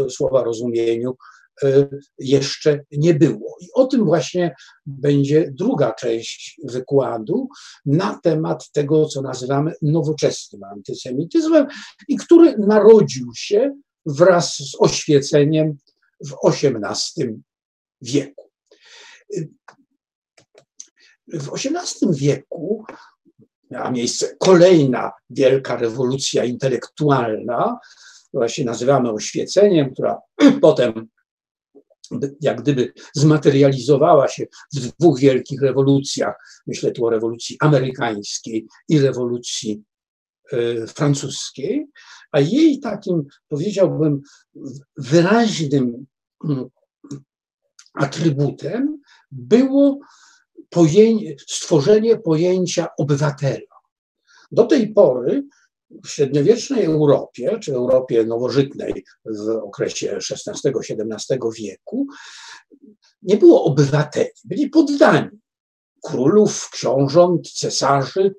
[0.09, 1.15] słowa rozumieniu
[1.63, 1.87] e,
[2.19, 3.55] jeszcze nie było.
[3.61, 7.47] I o tym właśnie będzie druga część wykładu
[7.85, 11.67] na temat tego, co nazywamy nowoczesnym antysemityzmem
[12.07, 13.75] i który narodził się
[14.05, 15.77] wraz z oświeceniem
[16.27, 17.41] w XVIII
[18.01, 18.49] wieku.
[21.33, 22.85] W XVIII wieku
[23.71, 27.79] miała miejsce kolejna wielka rewolucja intelektualna,
[28.27, 30.17] która się nazywamy oświeceniem, która
[30.61, 31.07] potem
[32.41, 36.35] jak gdyby zmaterializowała się w dwóch wielkich rewolucjach.
[36.67, 39.83] Myślę tu o rewolucji amerykańskiej i rewolucji
[40.51, 41.87] e, francuskiej,
[42.31, 44.21] a jej takim, powiedziałbym,
[44.97, 46.05] wyraźnym
[46.45, 46.69] mm,
[47.93, 49.99] atrybutem było
[51.47, 53.79] stworzenie pojęcia obywatela.
[54.51, 55.43] Do tej pory
[56.05, 62.07] w średniowiecznej Europie, czy Europie nowożytnej w okresie XVI-XVII wieku,
[63.21, 65.29] nie było obywateli, byli poddani
[66.03, 68.35] królów, książąt, cesarzy.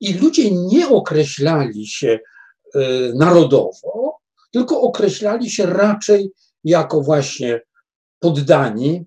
[0.00, 2.18] I ludzie nie określali się
[2.74, 2.80] e,
[3.14, 4.18] narodowo,
[4.50, 6.32] tylko określali się raczej
[6.64, 7.60] jako właśnie
[8.18, 9.04] poddani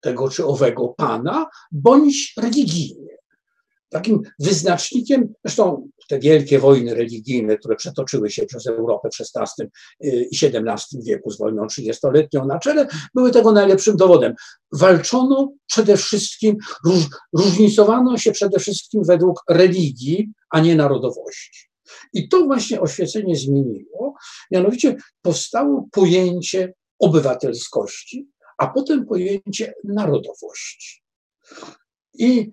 [0.00, 3.18] tego czy owego pana, bądź religijnie.
[3.90, 9.64] Takim wyznacznikiem, zresztą te wielkie wojny religijne, które przetoczyły się przez Europę w XVI
[10.00, 14.34] i XVII wieku z wojną 30-letnią na czele, były tego najlepszym dowodem.
[14.72, 21.68] Walczono przede wszystkim, róż, różnicowano się przede wszystkim według religii, a nie narodowości.
[22.12, 24.14] I to właśnie oświecenie zmieniło,
[24.50, 31.02] mianowicie powstało pojęcie obywatelskości, a potem pojęcie narodowości.
[32.14, 32.50] I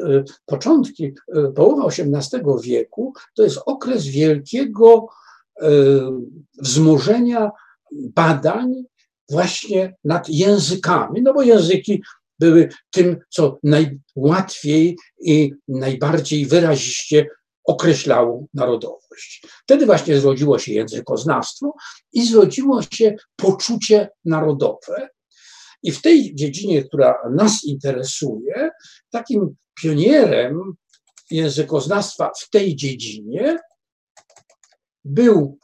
[0.00, 5.08] e, początki, e, połowa XVIII wieku to jest okres wielkiego
[5.60, 5.68] e,
[6.58, 7.50] wzmożenia
[7.92, 8.72] badań
[9.30, 12.02] właśnie nad językami, no bo języki
[12.38, 17.26] były tym, co najłatwiej i najbardziej wyraziście
[17.64, 19.46] określało narodowość.
[19.62, 21.74] Wtedy właśnie zrodziło się językoznawstwo
[22.12, 25.08] i zrodziło się poczucie narodowe,
[25.82, 28.70] i w tej dziedzinie, która nas interesuje,
[29.10, 30.74] takim pionierem
[31.30, 33.58] językoznawstwa w tej dziedzinie
[35.04, 35.58] był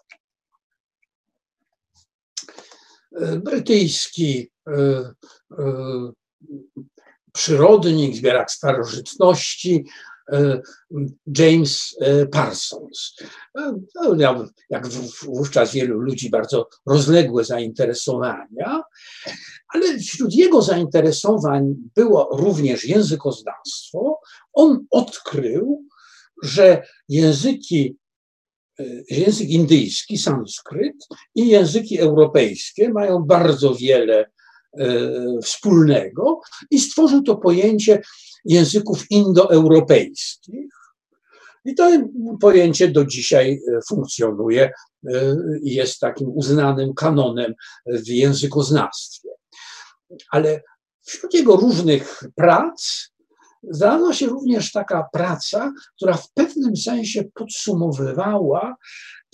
[3.17, 6.13] e, brytyjski e, e,
[7.33, 9.85] przyrodnik, zbierak starożytności
[11.39, 11.97] James
[12.33, 13.17] Parsons.
[14.17, 14.89] Miał, jak
[15.23, 18.83] wówczas wielu ludzi, bardzo rozległe zainteresowania,
[19.69, 24.21] ale wśród jego zainteresowań było również językoznawstwo.
[24.53, 25.89] On odkrył,
[26.43, 27.97] że języki,
[28.79, 30.97] e, język indyjski, sanskryt
[31.35, 34.27] i języki europejskie mają bardzo wiele e,
[35.43, 38.03] wspólnego i stworzył to pojęcie
[38.45, 40.75] języków indoeuropejskich.
[41.65, 41.91] I to
[42.41, 44.71] pojęcie do dzisiaj e, funkcjonuje
[45.63, 47.55] i jest takim uznanym kanonem
[47.87, 49.29] w językoznawstwie
[50.31, 50.63] ale
[51.07, 53.09] wśród jego różnych prac
[53.63, 58.77] znalazła się również taka praca, która w pewnym sensie podsumowywała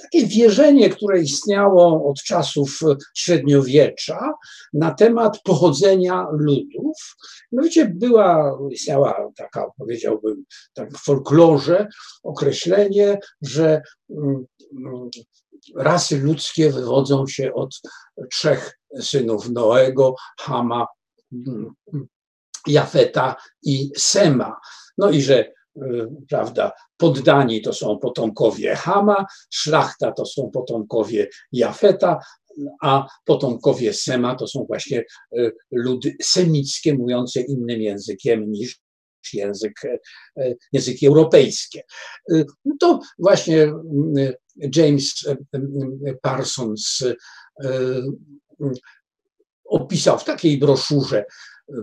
[0.03, 2.81] takie wierzenie, które istniało od czasów
[3.15, 4.33] średniowiecza
[4.73, 7.17] na temat pochodzenia ludów.
[7.53, 11.89] Mianowicie była, istniała taka, powiedziałbym, tak w folklorze
[12.23, 14.45] określenie, że mm,
[15.77, 17.81] rasy ludzkie wywodzą się od
[18.31, 20.87] trzech synów Noego, Hama,
[22.67, 24.57] Jafeta i Sema.
[24.99, 25.53] No i że
[26.29, 32.19] prawda, poddani to są potomkowie Hama, szlachta to są potomkowie Jafeta,
[32.83, 35.05] a potomkowie Sema to są właśnie
[35.39, 38.79] y, ludy semickie, mówiące innym językiem niż
[39.33, 39.85] język,
[40.39, 41.83] y, języki europejskie.
[42.65, 43.73] No to właśnie
[44.77, 45.27] James
[46.23, 47.05] Parsons
[49.65, 51.25] opisał w takiej broszurze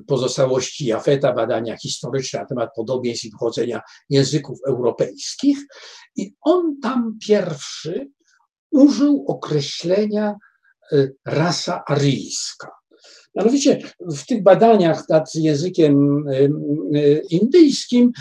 [0.08, 5.58] pozostałości Jafeta, badania historyczne na temat podobieństw i pochodzenia języków europejskich.
[6.16, 8.10] I on tam pierwszy
[8.72, 10.36] użył określenia
[11.26, 12.72] rasa aryjska.
[13.36, 16.24] Mianowicie w tych badaniach nad językiem
[17.30, 18.12] indyjskim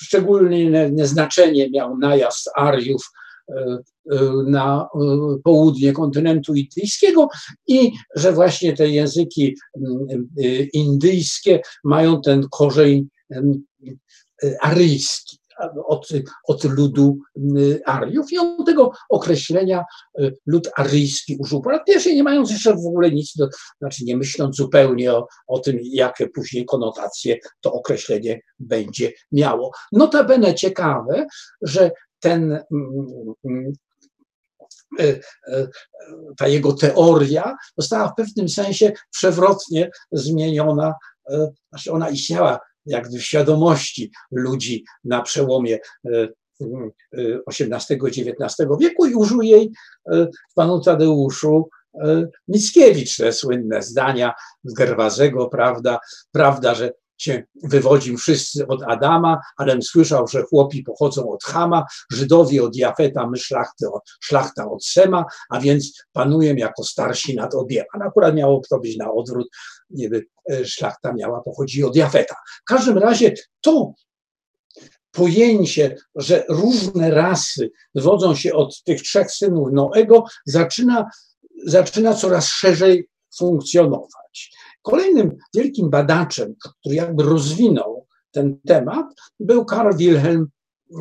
[0.00, 3.12] szczególne znaczenie miał najazd Ariów
[4.46, 4.88] na
[5.44, 7.28] południe kontynentu indyjskiego
[7.66, 9.56] i że właśnie te języki
[10.72, 13.08] indyjskie mają ten korzeń
[14.60, 15.38] aryjski
[15.86, 16.08] od,
[16.48, 17.18] od ludu
[17.58, 19.84] y, Ariów i on tego określenia
[20.46, 24.16] lud aryjski użył po raz pierwszy, nie mając jeszcze w ogóle nic, do, znaczy nie
[24.16, 29.72] myśląc zupełnie o, o tym, jakie później konotacje to określenie będzie miało.
[29.92, 31.26] Notabene ciekawe,
[31.62, 31.90] że
[32.20, 33.72] ten mm, mm,
[35.00, 35.20] y,
[36.36, 40.94] ta jego teoria została w pewnym sensie przewrotnie zmieniona,
[41.70, 45.78] znaczy ona istniała jakby w świadomości ludzi na przełomie
[47.48, 49.72] XVIII-XIX wieku i użył jej
[50.54, 51.68] panu Tadeuszu
[52.48, 54.32] Mickiewicz, te słynne zdania
[54.64, 55.98] z Gerwazego, prawda,
[56.32, 62.62] prawda, że się wywodzimy wszyscy od Adama, ale słyszał, że chłopi pochodzą od Hama, Żydowie
[62.62, 63.86] od Jafeta, my szlachty,
[64.20, 67.86] szlachta od Sema, a więc panuję jako starsi nad obiema.
[68.06, 69.48] Akurat miało to być na odwrót,
[69.90, 72.34] niby e, szlachta miała pochodzić od Jafeta.
[72.60, 73.92] W każdym razie to
[75.10, 81.10] pojęcie, że różne rasy wodzą się od tych trzech synów Noego, zaczyna,
[81.66, 83.08] zaczyna coraz szerzej
[83.38, 84.52] funkcjonować.
[84.86, 89.06] Kolejnym wielkim badaczem, który jakby rozwinął ten temat,
[89.40, 90.46] był Karl Wilhelm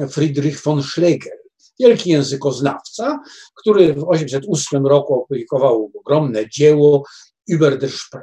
[0.09, 1.37] Friedrich von Schlegel,
[1.79, 3.19] wielki językoznawca,
[3.55, 7.03] który w 1808 roku opublikował ogromne dzieło
[7.47, 7.79] Über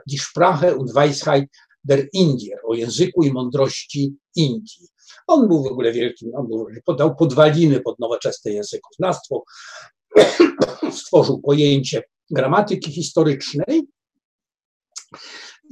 [0.07, 1.51] die Sprache und Weisheit
[1.85, 4.89] der Indier, o języku i mądrości Indii.
[5.27, 6.49] On był w ogóle wielkim, on
[6.85, 9.45] podał podwaliny pod nowoczesne językoznawstwo,
[10.99, 13.83] stworzył pojęcie gramatyki historycznej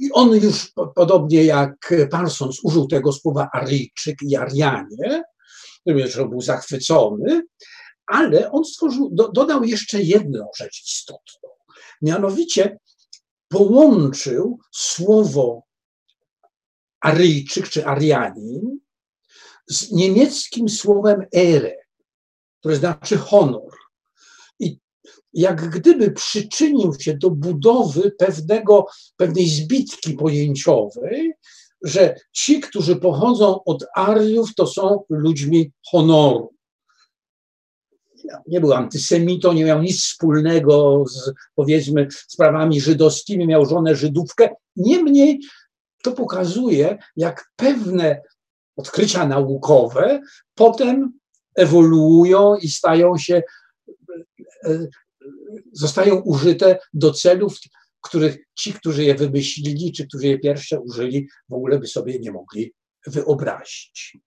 [0.01, 5.23] i on już podobnie jak Parsons użył tego słowa Aryjczyk i Arianie,
[6.05, 7.41] że był zachwycony,
[8.05, 11.49] ale on stworzył, do, dodał jeszcze jedną rzecz istotną.
[12.01, 12.79] Mianowicie
[13.47, 15.63] połączył słowo
[17.01, 18.79] Aryjczyk czy Arianin
[19.67, 21.75] z niemieckim słowem ere,
[22.59, 23.80] które znaczy honor
[25.33, 28.85] jak gdyby przyczynił się do budowy pewnego,
[29.17, 31.33] pewnej zbitki pojęciowej,
[31.83, 36.53] że ci, którzy pochodzą od Ariów, to są ludźmi honoru.
[38.47, 44.49] Nie był antysemitą, nie miał nic wspólnego z, powiedzmy, sprawami żydowskimi, miał żonę Żydówkę.
[44.75, 45.39] Niemniej
[46.03, 48.21] to pokazuje, jak pewne
[48.75, 50.21] odkrycia naukowe
[50.55, 51.19] potem
[51.55, 53.43] ewoluują i stają się
[54.65, 54.87] e,
[55.71, 57.57] zostają użyte do celów,
[58.01, 62.31] których ci, którzy je wymyślili, czy którzy je pierwsze użyli, w ogóle by sobie nie
[62.31, 62.73] mogli
[63.07, 64.17] wyobrazić.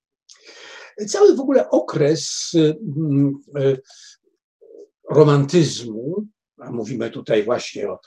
[1.07, 3.77] Cały w ogóle okres mm, e,
[5.09, 6.25] romantyzmu,
[6.57, 7.99] a mówimy tutaj właśnie o,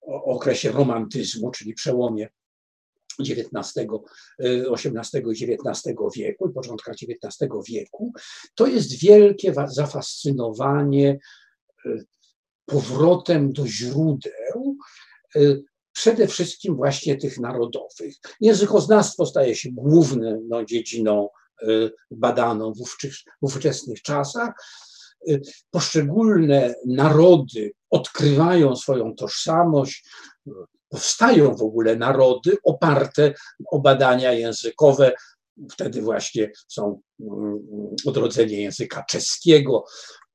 [0.00, 2.28] o okresie romantyzmu, czyli przełomie
[3.20, 3.88] XIX,
[4.38, 8.12] XVIII i XIX wieku i początkach XIX wieku,
[8.54, 11.18] to jest wielkie zafascynowanie
[12.66, 14.76] powrotem do źródeł,
[15.36, 18.14] y, przede wszystkim właśnie tych narodowych.
[18.40, 21.28] Językoznawstwo staje się główną no, dziedziną
[21.62, 24.50] y, badaną w, w ówczesnych czasach.
[25.70, 30.08] Poszczególne narody odkrywają swoją tożsamość,
[30.88, 33.34] powstają w ogóle narody oparte
[33.70, 35.12] o badania językowe.
[35.70, 37.58] Wtedy właśnie są mm,
[38.06, 39.84] odrodzenie języka czeskiego,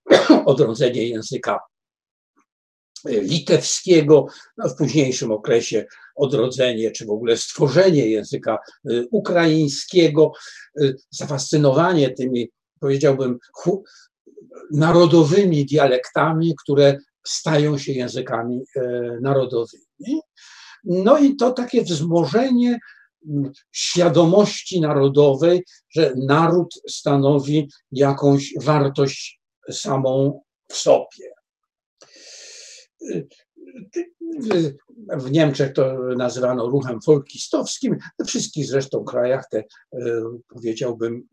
[0.46, 1.60] odrodzenie języka
[3.06, 4.28] e, litewskiego,
[4.58, 5.86] no w późniejszym okresie
[6.16, 8.58] odrodzenie, czy w ogóle stworzenie języka
[8.90, 10.32] e, ukraińskiego,
[10.82, 12.50] e, zafascynowanie tymi,
[12.80, 13.40] powiedziałbym,
[14.72, 16.98] narodowymi dialektami, które
[17.28, 18.64] stają się językami
[19.22, 20.22] narodowymi.
[20.84, 22.80] No i to takie wzmożenie
[23.72, 31.34] świadomości narodowej, że naród stanowi jakąś wartość samą w sobie.
[35.10, 39.64] W Niemczech to nazywano ruchem folkistowskim, we wszystkich zresztą krajach te,
[40.48, 41.28] powiedziałbym,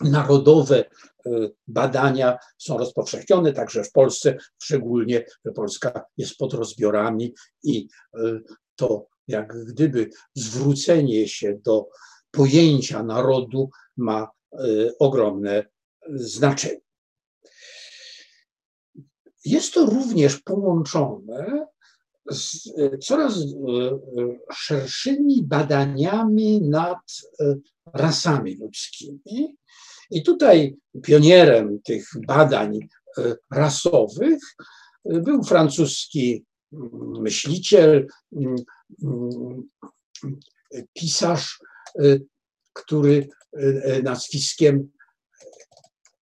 [0.00, 0.84] narodowe
[1.66, 7.88] badania są rozpowszechnione, także w Polsce, szczególnie, że Polska jest pod rozbiorami i
[8.76, 11.88] to jak gdyby zwrócenie się do
[12.30, 14.28] pojęcia narodu ma
[14.98, 15.66] ogromne
[16.14, 16.83] znaczenie.
[19.44, 21.66] Jest to również połączone
[22.30, 22.70] z
[23.02, 23.38] coraz
[24.52, 26.98] szerszymi badaniami nad
[27.92, 29.56] rasami ludzkimi.
[30.10, 32.78] I tutaj pionierem tych badań
[33.50, 34.38] rasowych
[35.04, 36.44] był francuski
[37.20, 38.06] myśliciel,
[40.92, 41.62] pisarz,
[42.72, 43.28] który
[44.02, 44.90] nazwiskiem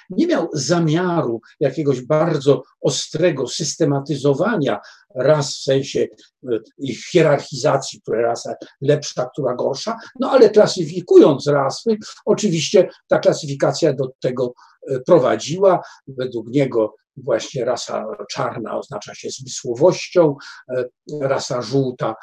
[0.09, 4.79] nie miał zamiaru jakiegoś bardzo ostrego systematyzowania
[5.15, 11.97] ras w sensie e, ich hierarchizacji, która rasa lepsza, która gorsza, no ale klasyfikując rasy,
[12.25, 14.53] oczywiście ta klasyfikacja do tego
[14.89, 15.81] e, prowadziła.
[16.07, 20.35] Według niego właśnie rasa czarna oznacza się zmysłowością,
[20.69, 20.85] e,
[21.21, 22.15] rasa żółta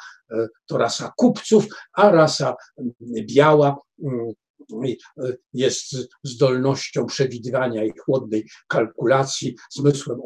[0.65, 2.55] to rasa kupców, a rasa
[3.01, 3.77] biała
[5.53, 10.19] jest zdolnością przewidywania i chłodnej kalkulacji, zmysłem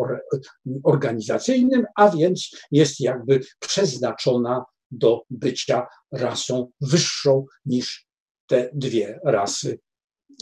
[0.83, 8.07] organizacyjnym, a więc jest jakby przeznaczona do bycia rasą wyższą niż
[8.47, 9.79] te dwie rasy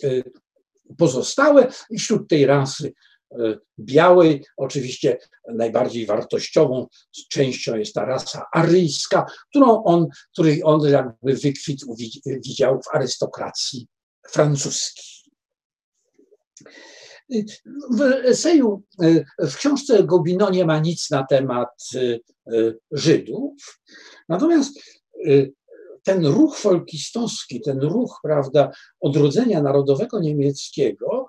[0.04, 0.10] e,
[0.98, 1.72] pozostałe.
[1.90, 2.92] I wśród tej rasy e,
[3.80, 5.18] białej, oczywiście
[5.54, 6.88] najbardziej wartościową
[7.30, 13.88] częścią jest ta rasa aryjska, którą on, który on jakby wykwitł, widział w arystokracji
[14.30, 15.20] francuskiej.
[17.92, 18.84] W eseju,
[19.40, 22.20] w książce Gobino nie ma nic na temat e,
[22.92, 23.80] Żydów,
[24.30, 24.80] natomiast
[25.26, 25.46] e,
[26.04, 31.28] ten ruch folkistowski, ten ruch, prawda, odrodzenia narodowego niemieckiego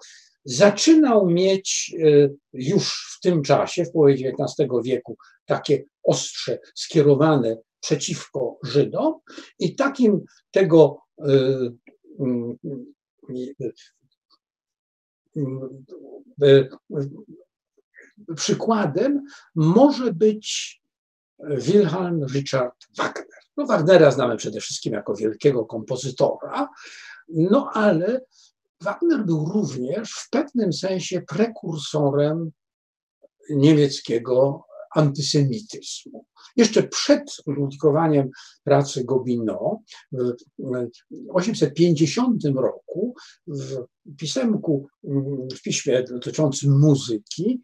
[0.50, 8.58] zaczynał mieć e, już w tym czasie, w połowie XIX wieku, takie ostrze skierowane przeciwko
[8.62, 9.14] Żydom
[9.58, 10.98] i takim tego
[18.36, 19.24] przykładem
[19.54, 20.80] może być
[21.38, 23.26] Wilhelm Richard Wagner.
[23.56, 26.68] No, Wagnera znamy przede wszystkim jako wielkiego kompozytora,
[27.28, 28.20] no ale
[28.80, 32.50] Wagner był również w pewnym sensie prekursorem
[33.50, 34.64] niemieckiego
[34.94, 36.26] antysemityzmu.
[36.56, 38.30] Jeszcze przed opublikowaniem
[38.64, 39.80] pracy Gobino
[40.12, 40.32] w
[41.38, 43.14] 1850 roku
[43.46, 44.88] w pisemku,
[45.54, 47.62] w piśmie dotyczącym muzyki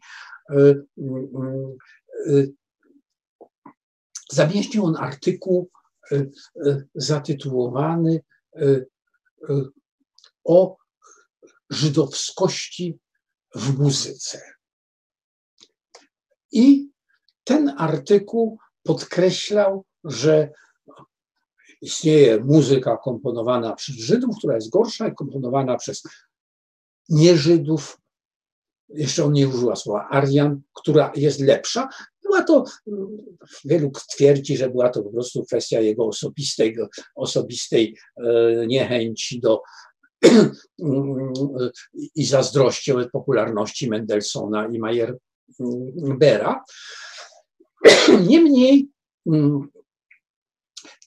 [0.49, 2.47] e, e,
[4.31, 5.69] zamieścił on artykuł
[6.95, 8.21] zatytułowany
[10.43, 10.77] o
[11.69, 12.99] żydowskości
[13.55, 14.41] w muzyce.
[16.51, 16.89] I
[17.43, 20.51] ten artykuł podkreślał, że
[21.81, 26.03] istnieje muzyka komponowana przez Żydów, która jest gorsza, i komponowana przez
[27.09, 27.97] nieżydów.
[28.89, 31.89] Jeszcze on nie użyła słowa Arian, która jest lepsza.
[32.23, 32.63] Była to,
[33.65, 36.77] wielu twierdzi, że była to po prostu kwestia jego osobistej,
[37.15, 39.61] osobistej e, niechęci do
[42.15, 46.63] i zazdrości o popularności Mendelssohna i Meyerbeera.
[48.27, 48.89] Niemniej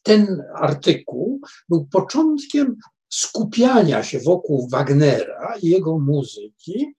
[0.02, 2.76] ten artykuł był początkiem
[3.08, 6.94] skupiania się wokół Wagnera i jego muzyki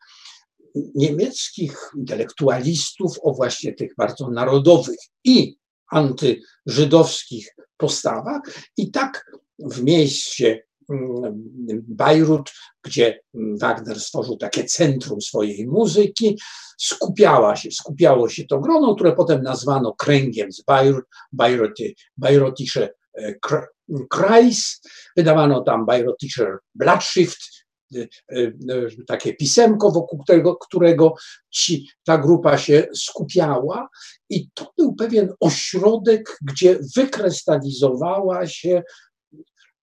[0.76, 5.58] niemieckich intelektualistów o właśnie tych bardzo narodowych i
[5.92, 8.42] antyżydowskich postawach.
[8.78, 10.64] I tak w mieście
[11.88, 12.52] Bajrut,
[12.84, 16.40] gdzie Wagner stworzył takie centrum swojej muzyki,
[16.80, 21.06] skupiała się, skupiało się to grono, które potem nazwano kręgiem z Bajrut,
[22.18, 22.90] Bajrotische
[24.10, 24.82] Kreis,
[25.18, 27.40] wydawano tam Bajrotischer Blatschrift,
[29.08, 31.14] takie pisemko, wokół którego, którego
[31.50, 33.90] ci, ta grupa się skupiała,
[34.30, 38.84] i to był pewien ośrodek, gdzie wykrystalizowała się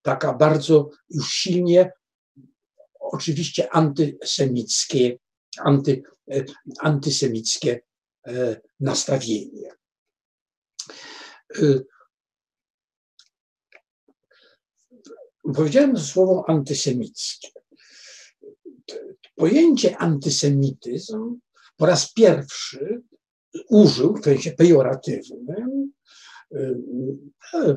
[0.02, 1.92] taka bardzo już silnie,
[3.00, 5.18] oczywiście antysemickie,
[5.58, 6.02] anty,
[6.80, 7.80] antysemickie
[8.80, 9.70] nastawienie.
[15.54, 17.48] Powiedziałem słowo antysemickie.
[19.34, 21.38] Pojęcie antysemityzm
[21.76, 23.02] po raz pierwszy
[23.68, 25.92] użył w sensie pejoratywnym
[26.54, 27.76] e,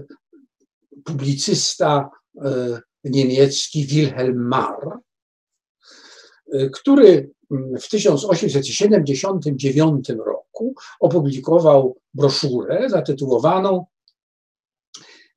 [1.05, 2.09] publicysta
[2.45, 4.99] e, niemiecki Wilhelm Marr,
[6.53, 13.85] e, który w 1879 roku opublikował broszurę zatytułowaną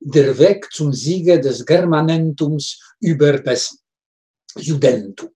[0.01, 3.85] Der Weg zum Siege des Germanentums über das
[4.55, 5.29] Judentum,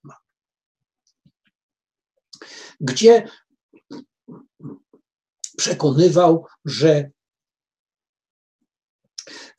[2.80, 3.28] gdzie
[5.58, 7.12] przekonywał, że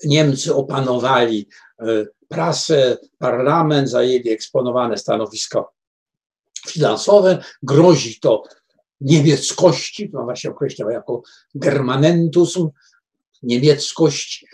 [0.04, 1.48] Niemcy opanowali
[1.78, 5.64] e, prasę, parlament, zajęli eksponowane stanowiska
[6.68, 8.42] finansowe, grozi to
[9.00, 11.22] niemieckości, no właśnie określał jako
[11.54, 12.58] germanentus,
[13.42, 14.44] niemieckość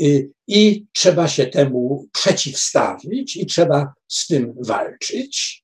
[0.00, 5.62] y, i trzeba się temu przeciwstawić i trzeba z tym walczyć.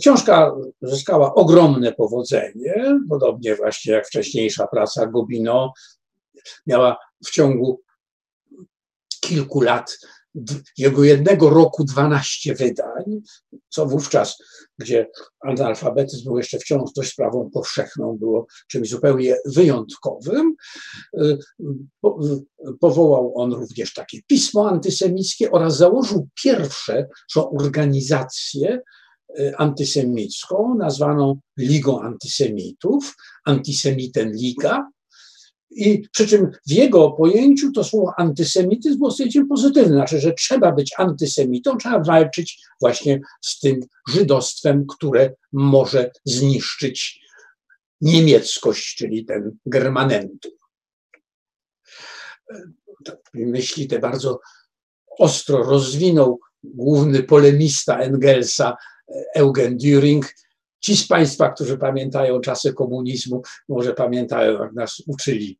[0.00, 0.52] Książka
[0.82, 5.72] zyskała ogromne powodzenie, podobnie właśnie jak wcześniejsza praca Gobino
[6.66, 6.96] miała
[7.26, 7.80] w ciągu
[9.28, 9.98] kilku lat
[10.78, 13.04] jego jednego roku 12 wydań,
[13.68, 14.38] co wówczas,
[14.78, 15.10] gdzie
[15.40, 20.54] analfabetyzm był jeszcze wciąż dość sprawą powszechną, było czymś zupełnie wyjątkowym.
[22.80, 28.80] Powołał on również takie pismo antysemickie oraz założył pierwsze organizację
[29.38, 33.14] y, antysemicką, nazwaną Ligą Antysemitów,
[33.44, 34.88] Antisemiten Liga,
[35.70, 40.72] i przy czym w jego pojęciu to słowo antysemityzm było stwierdzeniem pozytywnym, znaczy, że trzeba
[40.72, 47.20] być antysemitą, trzeba walczyć właśnie z tym żydostwem, które może zniszczyć
[48.00, 50.52] niemieckość, czyli ten germanentum.
[53.34, 54.40] Myśli te bardzo
[55.18, 58.76] ostro rozwinął główny polemista Engelsa
[59.34, 60.24] Eugen Düring,
[60.86, 65.58] Ci z Państwa, którzy pamiętają czasy komunizmu, może pamiętają, jak nas uczyli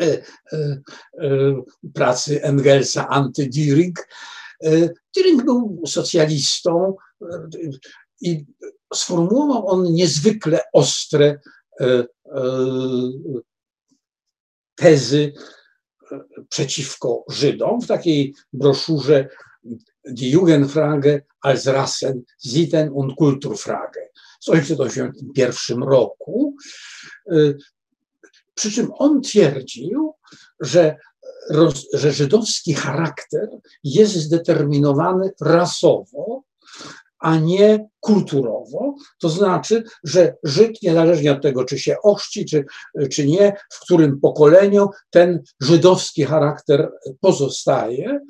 [0.00, 0.22] e, e,
[0.52, 1.62] e,
[1.94, 3.92] pracy Engelsa anty-Düring.
[5.16, 6.96] Düring był socjalistą
[8.20, 8.44] i
[8.94, 11.40] sformułował on niezwykle ostre
[14.74, 15.32] tezy
[16.48, 19.28] przeciwko Żydom w takiej broszurze
[20.16, 24.08] Jugendfrage als Rassen, Sitten und Kulturfrage
[24.40, 26.56] w 1981 roku.
[27.32, 27.56] Y,
[28.54, 30.14] przy czym on twierdził,
[30.60, 30.96] że,
[31.92, 33.48] że żydowski charakter
[33.84, 36.42] jest zdeterminowany rasowo,
[37.18, 38.94] a nie kulturowo.
[39.20, 42.64] To znaczy, że Żyd, niezależnie od tego, czy się ochrzci, czy,
[43.10, 46.90] czy nie, w którym pokoleniu ten żydowski charakter
[47.20, 48.20] pozostaje,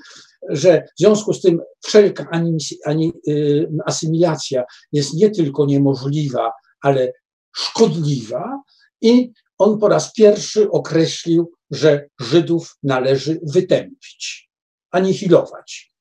[0.48, 2.28] że w związku z tym wszelka
[3.28, 7.12] y, asymilacja jest nie tylko niemożliwa, ale
[7.56, 8.62] szkodliwa
[9.00, 14.50] i on po raz pierwszy określił, że Żydów należy wytępić,
[14.90, 15.92] anihilować.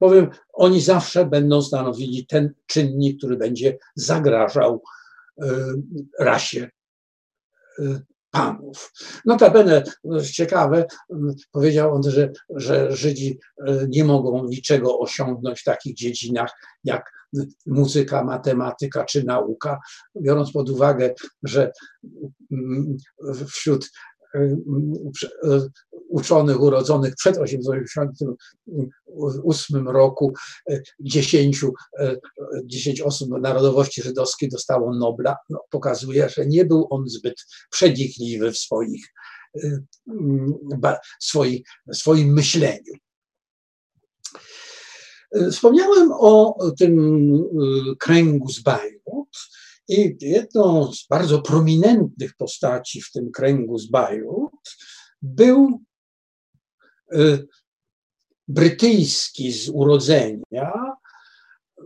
[0.00, 4.82] Bowiem oni zawsze będą stanowili ten czynnik, który będzie zagrażał
[5.42, 5.46] y,
[6.20, 6.70] rasie
[7.78, 8.92] y, panów.
[9.24, 9.82] Notabene,
[10.32, 10.86] ciekawe,
[11.52, 16.50] powiedział on, że, że Żydzi e, nie mogą niczego osiągnąć w takich dziedzinach
[16.84, 17.12] jak
[17.66, 19.78] muzyka, matematyka czy nauka,
[20.22, 21.72] biorąc pod uwagę, że
[22.52, 22.96] mm,
[23.48, 23.90] wśród
[26.08, 30.32] uczonych urodzonych przed 1988 roku
[31.00, 31.64] 10,
[31.98, 32.16] e,
[32.64, 38.58] 10 osób narodowości żydowskiej dostało Nobla, no, pokazuje, że nie był on zbyt przenikliwy w
[38.58, 39.06] swoich,
[39.64, 39.78] e,
[41.20, 41.62] swoich,
[41.92, 42.92] swoim myśleniu.
[45.52, 47.32] Wspomniałem o tym
[47.98, 49.28] kręgu z Bajrut
[49.88, 54.76] i jedną z bardzo prominentnych postaci w tym kręgu z Bajrut
[55.22, 55.80] był
[57.12, 57.48] Y,
[58.48, 60.72] brytyjski z urodzenia,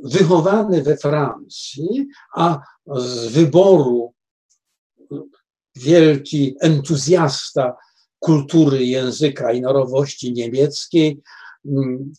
[0.04, 2.60] wychowany we Francji, a
[2.96, 4.14] z wyboru
[5.76, 7.76] wielki entuzjasta
[8.18, 11.22] kultury, języka i narodowości niemieckiej,
[11.64, 12.12] mm,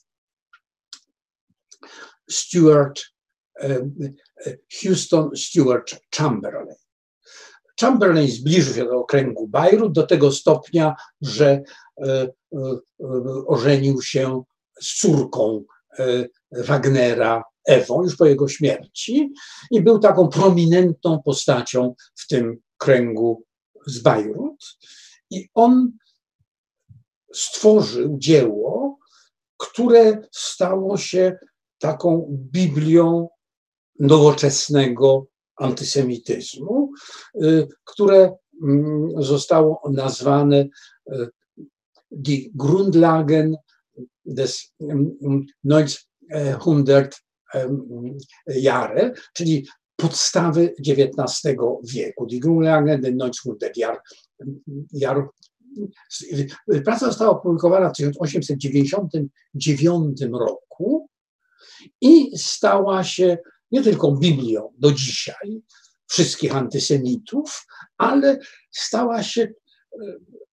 [2.30, 3.02] Stuart,
[4.82, 6.76] Houston Stuart Chamberlain.
[7.80, 11.64] Chamberlain zbliżył się do okręgu Bajrut do tego stopnia, że
[13.48, 14.44] ożenił się
[14.82, 15.64] z córką
[16.52, 19.34] Wagnera Ewą już po jego śmierci
[19.72, 23.44] i był taką prominentną postacią w tym kręgu
[23.86, 24.78] z Bajrut.
[25.30, 25.92] I on
[27.34, 28.98] stworzył dzieło,
[29.58, 31.38] które stało się
[31.80, 33.28] taką Biblią
[34.00, 36.92] nowoczesnego antysemityzmu,
[37.44, 40.68] y, które mm, zostało nazwane
[41.12, 41.30] y,
[42.12, 43.56] Die Grundlagen
[44.26, 47.24] des 1900
[48.48, 52.26] Jahre, czyli podstawy XIX wieku.
[52.26, 53.78] Die Grundlagen des 1900
[54.94, 55.28] Jahre.
[56.86, 61.10] Praca została opublikowana w 1899 roku
[62.02, 63.38] i stała się
[63.74, 65.62] nie tylko Biblią do dzisiaj
[66.08, 67.66] wszystkich antysemitów,
[67.98, 68.40] ale
[68.72, 69.54] stała się e,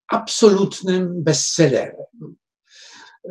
[0.08, 2.06] absolutnym bestsellerem.
[3.24, 3.30] E,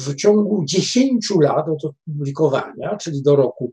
[0.00, 3.70] w ciągu 10 lat od opublikowania, czyli do roku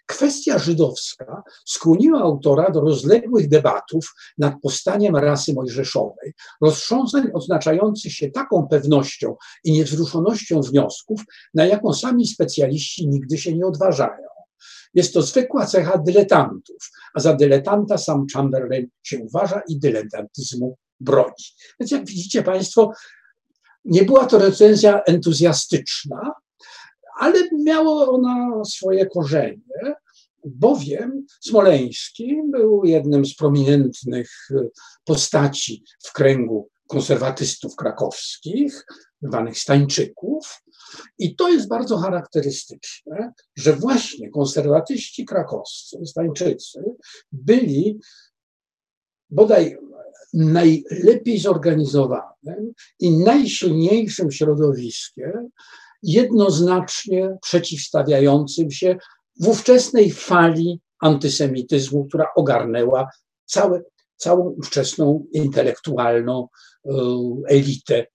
[0.06, 8.68] Kwestia żydowska skłoniła autora do rozległych debatów nad powstaniem rasy mojżeszowej, roztrząsań oznaczających się taką
[8.68, 11.20] pewnością i niewzruszonością wniosków,
[11.54, 14.33] na jaką sami specjaliści nigdy się nie odważają.
[14.94, 21.44] Jest to zwykła cecha dyletantów, a za dyletanta sam Chamberlain się uważa i dyletantyzmu broni.
[21.80, 22.92] Więc jak widzicie Państwo,
[23.84, 26.32] nie była to recenzja entuzjastyczna,
[27.18, 29.94] ale miała ona swoje korzenie,
[30.44, 34.30] bowiem Smoleński był jednym z prominentnych
[35.04, 38.86] postaci w kręgu konserwatystów krakowskich,
[39.24, 40.62] zwanych Stańczyków,
[41.18, 46.84] i to jest bardzo charakterystyczne, że właśnie konserwatyści krakowscy, Stańczycy,
[47.32, 47.98] byli
[49.30, 49.76] bodaj
[50.34, 55.48] najlepiej zorganizowanym i najsilniejszym środowiskiem,
[56.02, 58.96] jednoznacznie przeciwstawiającym się
[59.40, 63.10] w ówczesnej fali antysemityzmu, która ogarnęła
[63.44, 63.82] całe,
[64.16, 66.90] całą ówczesną intelektualną e,
[67.48, 68.06] elitę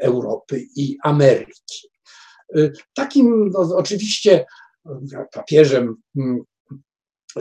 [0.00, 1.88] Europy i Ameryki.
[2.56, 4.46] E, takim no, oczywiście
[5.32, 5.96] papieżem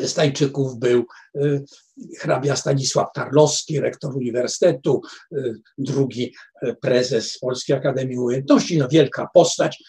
[0.06, 1.62] Stańczyków był e,
[2.20, 5.02] hrabia Stanisław Tarlowski, rektor uniwersytetu,
[5.78, 6.34] drugi
[6.82, 9.84] prezes Polskiej Akademii Umiejętności, no wielka postać,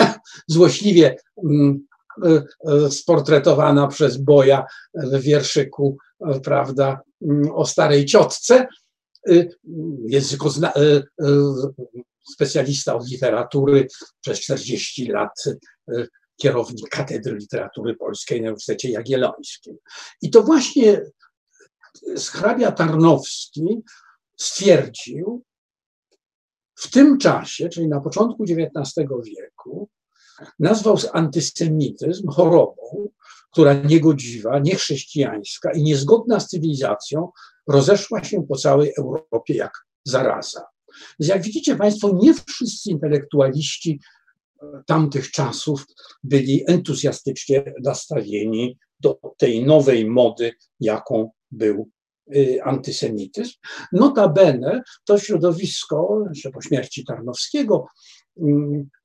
[0.46, 1.16] złośliwie
[2.90, 5.96] sportretowana przez Boja w wierszyku,
[6.42, 7.00] prawda,
[7.54, 8.83] o starej ciotce, Y,
[10.06, 11.02] językozna, y, y,
[12.32, 13.86] specjalista od literatury,
[14.20, 15.44] przez 40 lat
[16.36, 19.76] kierownik Katedry Literatury Polskiej na Uniwersytecie Jagiellońskim.
[20.22, 21.02] I to właśnie
[22.30, 23.82] hrabia Tarnowski
[24.36, 25.42] stwierdził
[26.74, 29.88] w tym czasie, czyli na początku XIX wieku,
[30.58, 33.08] nazwał antysemityzm chorobą,
[33.52, 37.28] która niegodziwa, niechrześcijańska i niezgodna z cywilizacją
[37.66, 39.72] rozeszła się po całej Europie jak
[40.04, 40.66] zaraza.
[41.20, 44.00] Więc jak widzicie Państwo, nie wszyscy intelektualiści
[44.86, 45.86] tamtych czasów
[46.22, 51.90] byli entuzjastycznie nastawieni do tej nowej mody, jaką był
[52.36, 53.52] y, antysemityzm.
[53.92, 57.86] Notabene to środowisko, jeszcze po śmierci Tarnowskiego,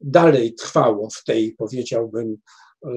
[0.02, 2.38] dalej trwało w tej, powiedziałbym,
[2.86, 2.90] y,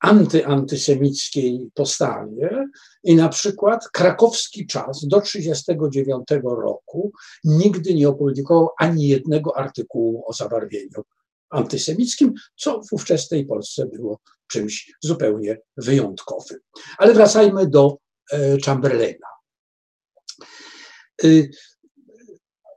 [0.00, 2.66] antyantysemickiej postawie
[3.04, 7.12] i na przykład krakowski czas do 1939 roku
[7.44, 11.02] nigdy nie opublikował ani jednego artykułu o zabarwieniu
[11.50, 16.58] antysemickim, co w ówczesnej Polsce było czymś zupełnie wyjątkowym.
[16.98, 17.96] Ale wracajmy do
[18.32, 19.26] e, Chamberlaina.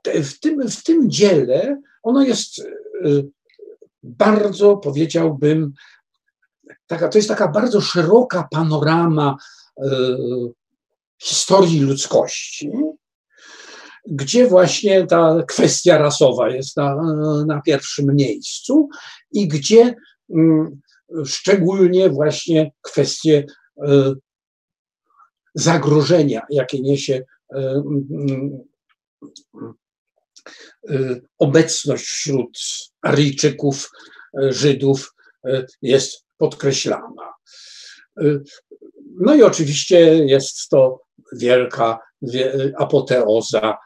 [0.06, 2.64] Y, w tym, w tym dziele ono jest y,
[4.02, 5.72] bardzo, powiedziałbym,
[6.86, 9.36] taka, to jest taka bardzo szeroka panorama
[9.78, 9.86] y,
[11.22, 12.70] historii ludzkości,
[14.06, 16.96] gdzie właśnie ta kwestia rasowa jest na,
[17.46, 18.88] na pierwszym miejscu
[19.32, 19.94] i gdzie
[20.34, 20.80] mm,
[21.24, 23.46] szczególnie właśnie kwestie
[23.86, 24.14] e,
[25.54, 27.22] zagrożenia, jakie niesie
[27.54, 28.50] mm,
[29.54, 29.72] e,
[31.38, 32.58] obecność wśród
[33.02, 33.90] Aryjczyków,
[34.48, 35.14] Żydów
[35.82, 37.32] jest podkreślana.
[39.20, 41.98] No i oczywiście jest to wielka
[42.78, 43.78] apoteoza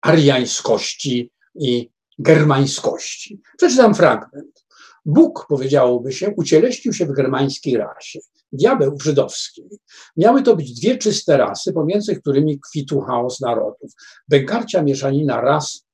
[0.00, 3.40] ariańskości i germańskości.
[3.56, 4.66] Przeczytam fragment.
[5.10, 8.18] Bóg, powiedziałoby się, ucieleśnił się w germańskiej rasie,
[8.52, 9.68] diabeł w żydowskiej.
[10.16, 13.92] Miały to być dwie czyste rasy, pomiędzy którymi kwitł chaos narodów.
[14.28, 15.88] Bękarcia mieszanina ras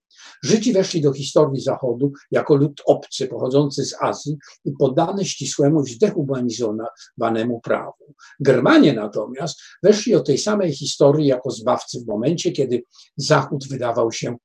[0.45, 7.61] Żydzi weszli do historii Zachodu jako lud obcy pochodzący z Azji i poddany ścisłemu, zdehumanizowanemu
[7.63, 8.15] prawu.
[8.41, 12.83] Germanie natomiast weszli do tej samej historii jako zbawcy w momencie, kiedy
[13.17, 14.37] Zachód wydawał się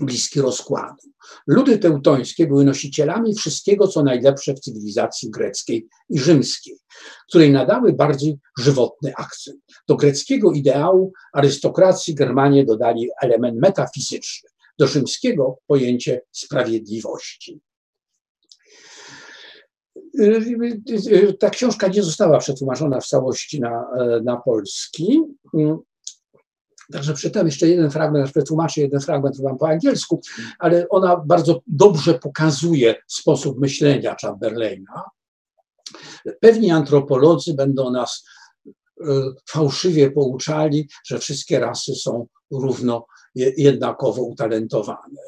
[0.00, 1.08] bliski rozkładu.
[1.46, 6.76] Ludy teutońskie były nosicielami wszystkiego, co najlepsze w cywilizacji greckiej i rzymskiej,
[7.28, 9.60] której nadały bardziej żywotny akcent.
[9.88, 17.60] Do greckiego ideału arystokracji Germanie dodali element metafizyczny, do rzymskiego pojęcie sprawiedliwości.
[21.38, 23.84] Ta książka nie została przetłumaczona w całości na,
[24.24, 25.20] na polski.
[26.92, 30.20] Także przeczytam jeszcze jeden fragment, przetłumaczę jeden fragment wam po angielsku,
[30.58, 35.02] ale ona bardzo dobrze pokazuje sposób myślenia Chamberlaina.
[36.40, 38.24] Pewni antropolodzy będą nas
[39.00, 39.04] e,
[39.48, 45.20] fałszywie pouczali, że wszystkie rasy są równo jednakowo utalentowane.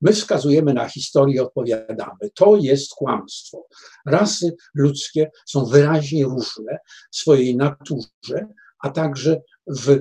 [0.00, 2.30] My wskazujemy na historię odpowiadamy.
[2.34, 3.66] To jest kłamstwo.
[4.06, 6.78] Rasy ludzkie są wyraźnie różne
[7.12, 8.48] w swojej naturze,
[8.78, 10.00] a także w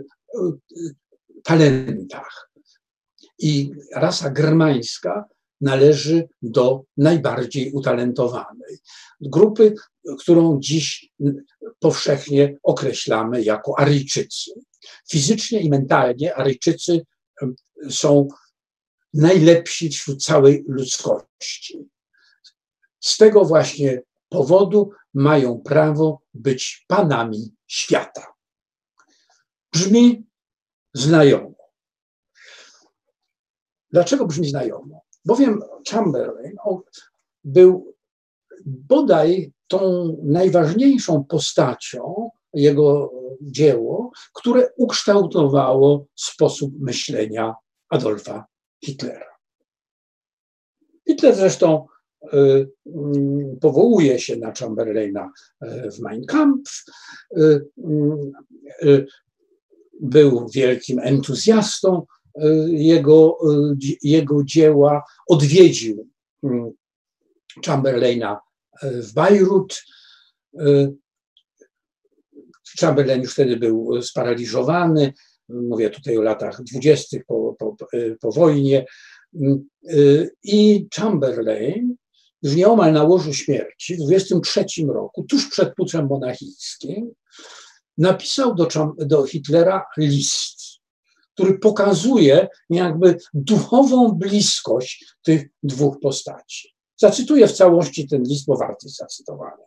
[1.44, 2.52] talentach.
[3.40, 5.26] I rasa germańska
[5.62, 8.78] należy do najbardziej utalentowanej.
[9.22, 9.76] Grupy,
[10.20, 11.10] którą dziś
[11.80, 14.52] powszechnie określamy jako Aryjczycy.
[15.10, 17.06] Fizycznie i mentalnie Aryjczycy
[17.90, 18.28] są
[19.14, 21.90] najlepsi wśród całej ludzkości.
[23.00, 28.31] Z tego właśnie powodu mają prawo być panami świata.
[29.74, 30.26] Brzmi
[30.94, 31.56] znajomo.
[33.92, 35.02] Dlaczego brzmi znajomo?
[35.26, 36.56] Bowiem Chamberlain
[37.44, 37.96] był
[38.66, 43.12] bodaj tą najważniejszą postacią, jego
[43.42, 47.56] dzieło, które ukształtowało sposób myślenia
[47.90, 48.46] Adolfa
[48.86, 49.32] Hitlera.
[51.08, 51.88] Hitler zresztą
[52.34, 55.32] y, mm, powołuje się na Chamberlaina
[55.64, 56.84] y, w Mein Kampf,
[57.38, 57.68] y,
[60.02, 62.06] był wielkim entuzjastą
[62.68, 63.38] jego,
[64.04, 66.08] jego dzieła, odwiedził
[66.44, 66.72] mm,
[67.66, 68.40] Chamberlaina
[68.84, 69.84] w Bajrut.
[72.80, 75.14] Chamberlain już wtedy był sparaliżowany,
[75.50, 77.76] mówię tutaj o latach dwudziestych po, po,
[78.22, 78.86] po wojnie.
[80.44, 81.96] I Chamberlain
[82.44, 87.12] już nieomal na łożu śmierci w 23 roku, tuż przed puczem monachickim,
[88.02, 90.62] napisał do, do Hitlera list,
[91.34, 96.76] który pokazuje jakby duchową bliskość tych dwóch postaci.
[96.98, 99.66] Zacytuję w całości ten list, bo warty zacytowania.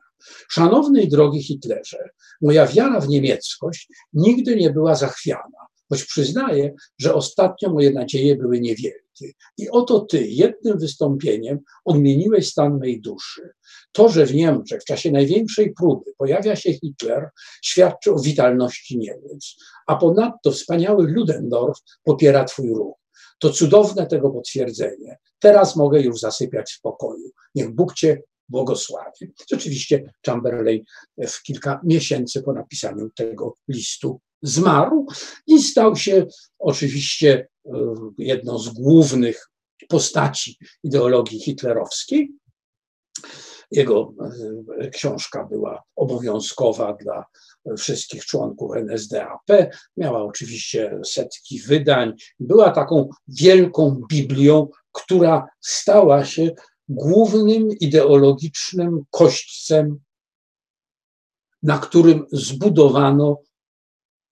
[0.51, 2.09] Szanowny i drogi Hitlerze,
[2.43, 8.61] moja wiara w niemieckość nigdy nie była zachwiana, choć przyznaję, że ostatnio moje nadzieje były
[8.61, 9.04] niewielkie.
[9.59, 13.51] I oto ty jednym wystąpieniem odmieniłeś stan mej duszy.
[13.93, 17.29] To, że w Niemczech w czasie największej próby pojawia się Hitler,
[17.63, 19.57] świadczy o witalności Niemiec.
[19.87, 22.97] A ponadto wspaniały Ludendorff popiera twój ruch.
[23.39, 25.19] To cudowne tego potwierdzenie.
[25.39, 27.31] Teraz mogę już zasypiać w pokoju.
[27.55, 29.33] Niech Bóg cię błogosławi.
[29.51, 30.85] Rzeczywiście Chamberlain
[31.29, 35.07] w kilka miesięcy po napisaniu tego listu zmarł
[35.47, 36.27] i stał się
[36.59, 37.71] oczywiście e,
[38.19, 39.51] jedną z głównych
[39.89, 42.31] postaci ideologii hitlerowskiej.
[43.71, 44.15] Jego
[44.81, 47.25] e, książka była obowiązkowa dla
[47.79, 49.73] wszystkich członków NSDAP.
[49.97, 52.13] Miała oczywiście setki wydań.
[52.41, 56.51] Była taką wielką Biblią, która stała się
[56.89, 59.99] głównym ideologicznym kośćcem,
[61.63, 63.41] na którym zbudowano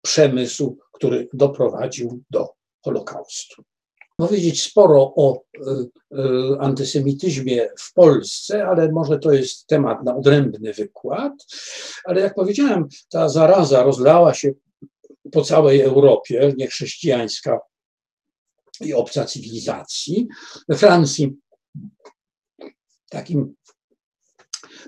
[0.03, 2.49] przemysł, który doprowadził do
[2.85, 3.63] Holokaustu.
[4.17, 5.61] Powiedzieć sporo o y,
[6.19, 11.33] y, antysemityzmie w Polsce, ale może to jest temat na odrębny wykład.
[12.05, 14.53] Ale jak powiedziałem, ta zaraza rozlała się
[15.33, 17.61] po całej Europie, niechrześcijańska
[18.81, 20.29] i obca cywilizacji.
[20.69, 21.37] We Francji
[23.11, 23.55] takim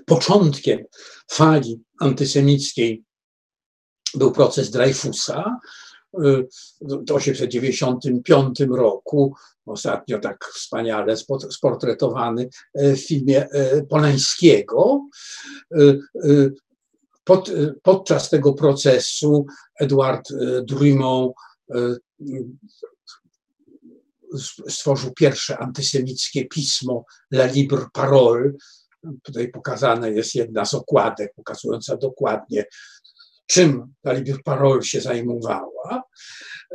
[0.05, 0.85] początkiem
[1.31, 3.03] fali antysemickiej
[4.15, 5.59] był proces Dreyfusa
[6.81, 9.35] w 1895 roku,
[9.65, 11.15] ostatnio tak wspaniale
[11.51, 15.07] sportretowany w filmie e, Polańskiego.
[17.23, 17.51] Pod,
[17.83, 19.45] podczas tego procesu
[19.79, 20.29] Edward
[20.63, 21.33] Drummond
[24.67, 28.51] stworzył pierwsze antysemickie pismo La Libre Parole.
[29.23, 32.65] Tutaj pokazana jest jedna z okładek, pokazująca dokładnie,
[33.53, 36.03] czym Libre Parole się zajmowała.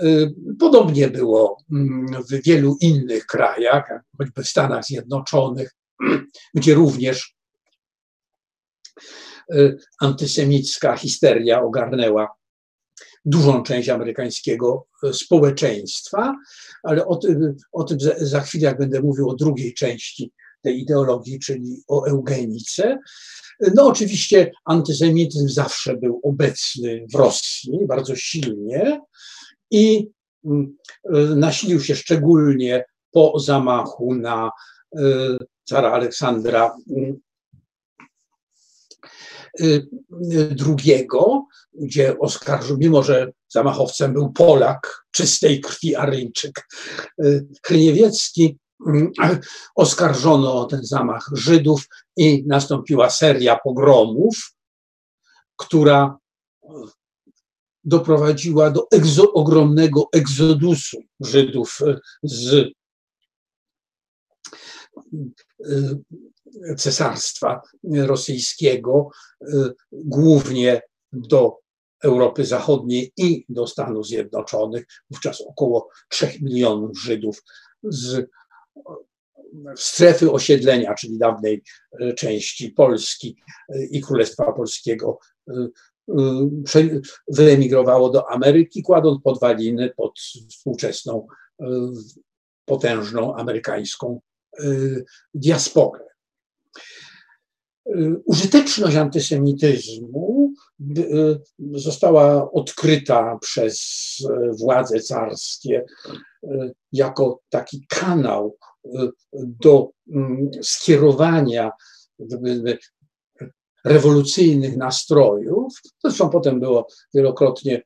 [0.03, 5.75] Y, podobnie było mm, w wielu innych krajach, choćby w Stanach Zjednoczonych,
[6.55, 7.37] gdzie również
[9.55, 12.29] y, antysemicka histeria ogarnęła
[13.25, 16.35] dużą część amerykańskiego e, społeczeństwa,
[16.83, 20.33] ale o tym, o tym za chwilę, jak będę mówił o drugiej części
[20.63, 22.99] tej ideologii, czyli o eugenice.
[23.75, 29.01] No oczywiście antysemityzm zawsze był obecny w Rosji bardzo silnie
[29.71, 30.09] i
[30.45, 34.51] mm, e, nasilił się szczególnie po zamachu na
[34.97, 35.03] e,
[35.65, 37.21] cara Aleksandra mm,
[40.51, 46.69] drugiego, gdzie oskarżył, mimo że zamachowcem był Polak, czystej krwi Aryjczyk,
[47.67, 48.59] Chryniewiecki,
[49.75, 54.55] oskarżono o ten zamach Żydów i nastąpiła seria pogromów,
[55.57, 56.19] która
[57.85, 61.79] doprowadziła do egzo, ogromnego egzodusu Żydów
[62.23, 62.73] z
[66.77, 69.11] cesarstwa rosyjskiego,
[69.93, 71.57] głównie do
[72.05, 74.87] Europy Zachodniej i do Stanów Zjednoczonych.
[75.11, 77.43] Wówczas około 3 milionów Żydów
[77.83, 78.27] z
[79.77, 81.63] strefy osiedlenia, czyli dawnej
[82.17, 83.37] części Polski
[83.91, 85.19] i Królestwa Polskiego,
[87.29, 90.21] wyemigrowało do Ameryki, kładąc podwaliny pod
[90.51, 91.27] współczesną,
[92.65, 94.21] potężną amerykańską
[95.35, 96.05] diasporę.
[98.25, 100.53] Użyteczność antysemityzmu
[101.73, 103.79] została odkryta przez
[104.61, 105.85] władze carskie
[106.93, 108.57] jako taki kanał
[109.33, 111.71] do mm, skierowania
[113.85, 115.75] rewolucyjnych nastrojów.
[116.05, 117.83] Zresztą potem było wielokrotnie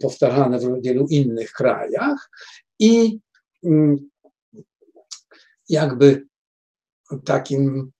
[0.00, 2.30] powtarzane w wielu innych krajach
[2.78, 3.18] i
[3.64, 4.10] mm,
[5.68, 6.26] jakby
[7.24, 7.92] takim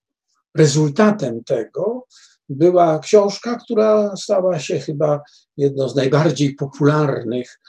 [0.54, 2.06] rezultatem tego
[2.48, 5.20] była książka, która stała się chyba
[5.56, 7.60] jedną z najbardziej popularnych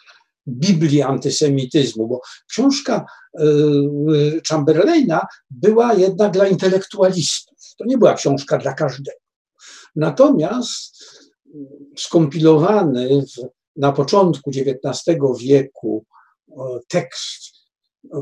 [0.48, 3.06] Biblii antysemityzmu, bo książka
[3.39, 7.58] y, Chamberlaina była jednak dla intelektualistów.
[7.78, 9.18] To nie była książka dla każdego.
[9.96, 11.06] Natomiast
[11.98, 16.06] skompilowany w, na początku XIX wieku
[16.88, 17.54] tekst,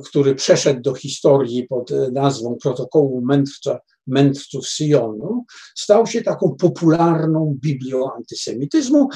[0.05, 5.45] który przeszedł do historii pod nazwą Protokołu Mędrca mędrców Syjonu,
[5.75, 9.09] stał się taką popularną Biblią antysemityzmu.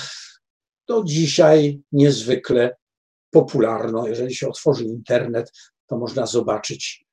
[0.86, 2.76] To dzisiaj niezwykle
[3.36, 4.08] popularno.
[4.08, 5.52] Jeżeli się otworzy internet,
[5.88, 7.06] to można zobaczyć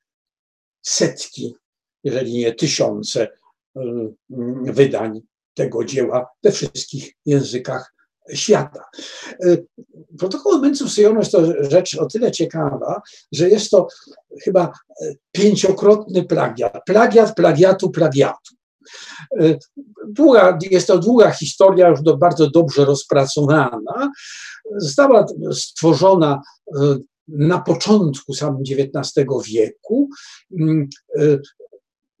[0.81, 1.55] setki,
[2.03, 3.27] jeżeli nie tysiące
[3.77, 3.81] y,
[4.63, 5.21] wydań
[5.53, 7.93] tego dzieła we wszystkich językach
[8.33, 8.83] świata.
[9.45, 9.65] Y,
[10.19, 13.01] protokół Syjonu jest to rzecz o tyle ciekawa,
[13.31, 13.87] że jest to
[14.43, 14.71] chyba
[15.01, 16.85] y, pięciokrotny plagiat.
[16.85, 18.55] Plagiat, plagiatu, plagiatu.
[19.41, 19.59] Y,
[20.07, 24.11] długa, jest to długa historia, już do, bardzo dobrze rozpracowana.
[24.77, 26.41] Została stworzona
[27.27, 30.09] na początku samym XIX wieku
[30.59, 30.89] mm,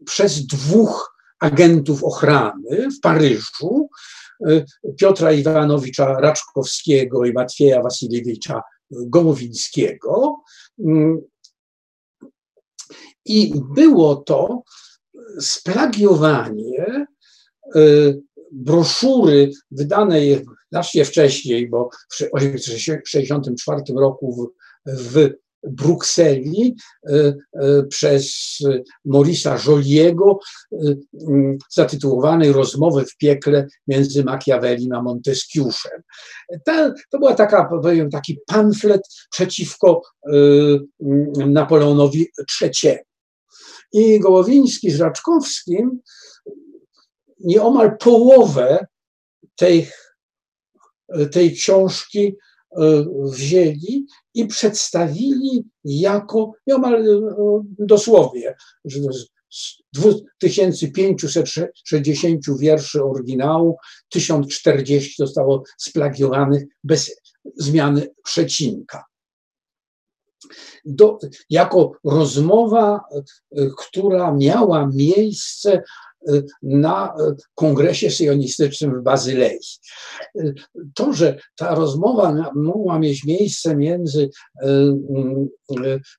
[0.05, 3.89] przez dwóch agentów ochrany w Paryżu,
[4.97, 8.61] Piotra Iwanowicza Raczkowskiego i Matwieja Wasiliewicza
[8.91, 10.41] Gołowińskiego.
[10.79, 11.21] Mm,
[13.25, 14.63] I było to
[15.39, 17.05] splagiowanie
[17.75, 18.21] y,
[18.51, 24.49] broszury wydanej znacznie wcześniej, bo w 1964 roku w,
[24.87, 25.29] w
[25.67, 26.75] Brukseli
[27.09, 28.57] y, y, przez
[29.05, 30.39] Morisa Joliego
[31.69, 36.01] zatytułowanej Rozmowy w piekle między Machiavellim a Monteskiuszem.
[37.09, 39.01] To była taka, powiem, taki pamflet
[39.31, 40.01] przeciwko
[41.47, 42.27] Napoleonowi
[42.61, 42.97] III.
[43.93, 45.99] I Gołowiński z Raczkowskim
[47.39, 48.87] nieomal połowę
[49.55, 49.87] tej,
[51.31, 52.35] tej książki
[52.77, 57.21] e, wzięli i przedstawili jako nieomal e,
[57.79, 58.99] dosłownie, że
[59.51, 63.77] z 2560 wierszy oryginału
[64.09, 67.21] 1040 zostało splagiowanych bez
[67.57, 69.03] zmiany przecinka
[70.85, 71.19] do,
[71.49, 75.73] jako rozmowa, e, która miała miejsce
[76.27, 79.59] e, na e, kongresie syjonistycznym w Bazylei.
[80.95, 84.29] To, że ta rozmowa mogła mieć miejsce między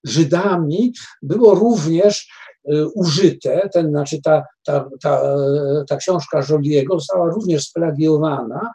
[0.05, 2.29] Żydami, było również
[2.95, 5.23] użyte, ten, znaczy ta, ta, ta,
[5.89, 8.73] ta książka Joliego została również splagiowana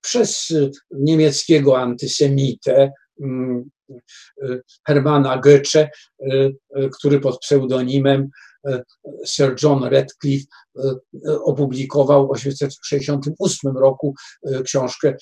[0.00, 0.54] przez
[0.90, 2.92] niemieckiego antysemitę
[4.86, 5.90] Hermana Goethe,
[6.98, 8.28] który pod pseudonimem
[9.26, 10.46] Sir John Radcliffe
[11.44, 14.14] opublikował w 1868 roku
[14.64, 15.14] książkę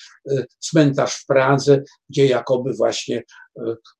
[0.58, 3.22] Cmentarz w Pradze, gdzie jakoby właśnie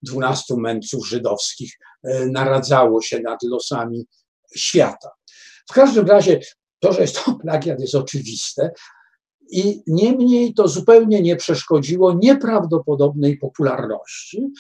[0.03, 1.73] 12 mędrców żydowskich
[2.27, 4.07] naradzało się nad losami
[4.57, 5.11] świata.
[5.71, 6.41] W każdym razie
[6.79, 8.71] to, że jest to plagiat jest oczywiste,
[9.51, 14.53] i niemniej to zupełnie nie przeszkodziło nieprawdopodobnej popularności.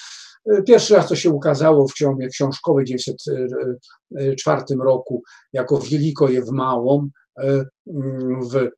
[0.67, 5.23] Pierwszy raz to się ukazało w książce książkowej w 1904 roku
[5.53, 7.09] jako Wielko je w Małą
[8.53, 8.69] w,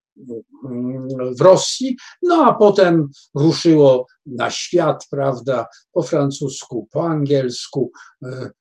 [1.38, 7.90] w Rosji, no a potem ruszyło na świat, prawda, po francusku, po angielsku,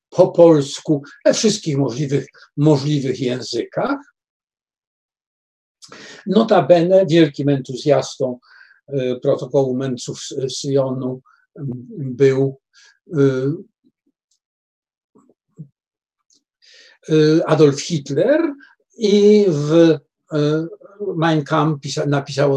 [0.10, 2.26] po polsku, we wszystkich możliwych,
[2.58, 3.97] możliwych językach.
[6.28, 8.40] Notabene wielkim entuzjastą
[8.94, 11.22] y, protokołu mędrców Syjonu
[11.98, 12.60] był
[13.08, 13.22] y,
[17.10, 18.54] y, Adolf Hitler
[18.98, 19.98] i w
[21.15, 21.88] Mein Kampf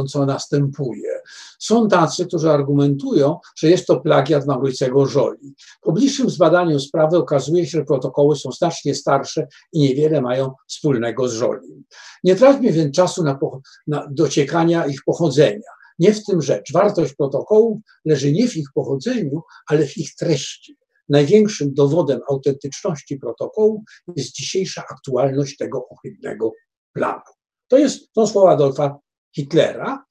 [0.09, 1.21] co następuje.
[1.59, 5.55] Są tacy, którzy argumentują, że jest to plagiat Maurycego Żoli.
[5.81, 11.29] Po bliższym zbadaniu sprawy okazuje się, że protokoły są znacznie starsze i niewiele mają wspólnego
[11.29, 11.85] z Żolim.
[12.25, 13.39] Nie traćmy więc czasu na,
[13.87, 15.71] na dociekania ich pochodzenia.
[15.99, 16.73] Nie w tym rzecz.
[16.73, 20.77] Wartość protokołów leży nie w ich pochodzeniu, ale w ich treści.
[21.09, 23.85] Największym dowodem autentyczności protokołu
[24.17, 26.53] jest dzisiejsza aktualność tego ohydnego
[26.93, 27.42] planu.
[27.73, 28.99] To jest, to słowa Adolfa
[29.35, 30.05] Hitlera.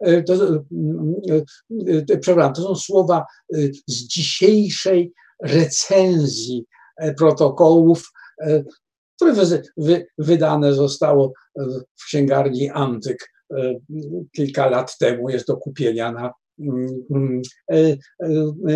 [0.00, 0.62] E, to, e,
[2.10, 3.26] e, przepraszam, to są słowa
[3.86, 6.64] z dzisiejszej recenzji
[7.18, 8.12] protokołów,
[9.16, 9.62] które
[10.18, 11.32] wydane zostało
[12.00, 13.30] w księgarni Antyk
[14.32, 15.30] kilka lat temu.
[15.30, 16.32] Jest do kupienia na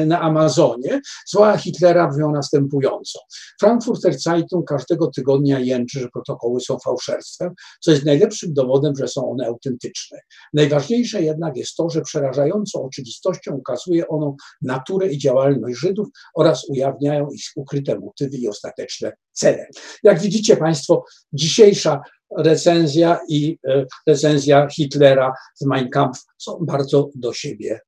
[0.06, 1.00] na Amazonie.
[1.26, 3.18] Słowa Hitlera brzmią następująco.
[3.60, 9.30] Frankfurter Zeitung każdego tygodnia jęczy, że protokoły są fałszerstwem, co jest najlepszym dowodem, że są
[9.30, 10.18] one autentyczne.
[10.54, 17.28] Najważniejsze jednak jest to, że przerażającą oczywistością ukazuje ono naturę i działalność Żydów oraz ujawniają
[17.30, 19.68] ich ukryte motywy i ostateczne cele.
[20.02, 22.02] Jak widzicie Państwo, dzisiejsza
[22.36, 27.80] recenzja i e, recenzja Hitlera z Mein Kampf są bardzo do siebie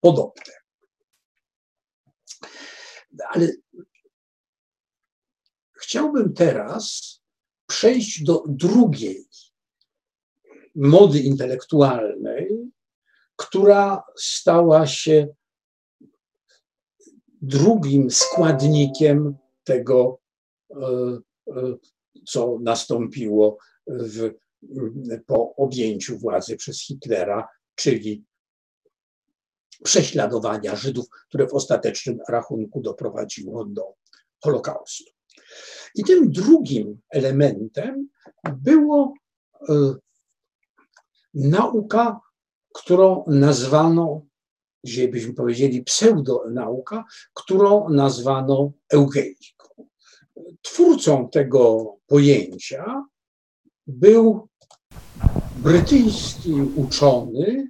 [0.00, 0.52] podobne.
[3.28, 3.48] Ale
[5.80, 7.16] chciałbym teraz
[7.66, 9.28] przejść do drugiej
[10.74, 12.70] mody intelektualnej,
[13.36, 15.28] która stała się
[17.42, 20.19] drugim składnikiem tego,
[22.26, 24.30] co nastąpiło w,
[25.26, 28.24] po objęciu władzy przez Hitlera, czyli
[29.84, 33.94] prześladowania Żydów, które w ostatecznym rachunku doprowadziło do
[34.44, 35.04] Holokaustu.
[35.94, 38.08] I tym drugim elementem
[38.52, 39.14] było
[39.68, 39.74] y,
[41.34, 42.20] nauka,
[42.74, 44.26] którą nazwano
[44.84, 49.59] dzisiaj byśmy powiedzieli pseudonauka, którą nazwano eugeniką.
[50.62, 53.04] Twórcą tego pojęcia
[53.86, 54.48] był
[55.56, 57.68] brytyjski uczony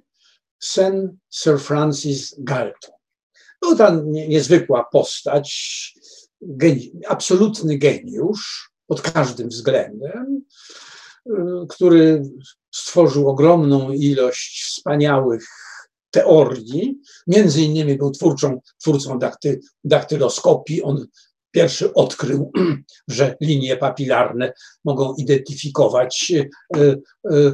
[0.59, 2.95] sen Sir Francis Galton.
[3.61, 5.49] Był to niezwykła postać,
[6.41, 10.41] geni absolutny geniusz pod każdym względem,
[11.29, 11.31] y,
[11.69, 12.23] który
[12.71, 15.47] stworzył ogromną ilość wspaniałych
[16.11, 17.01] teorii.
[17.27, 20.83] Między innymi był twórcą, twórcą dakty, daktyloskopii.
[20.83, 21.07] On
[21.51, 22.51] pierwszy odkrył,
[23.07, 24.53] że linie papilarne
[24.85, 26.33] mogą identyfikować
[26.77, 26.95] e,
[27.31, 27.53] e,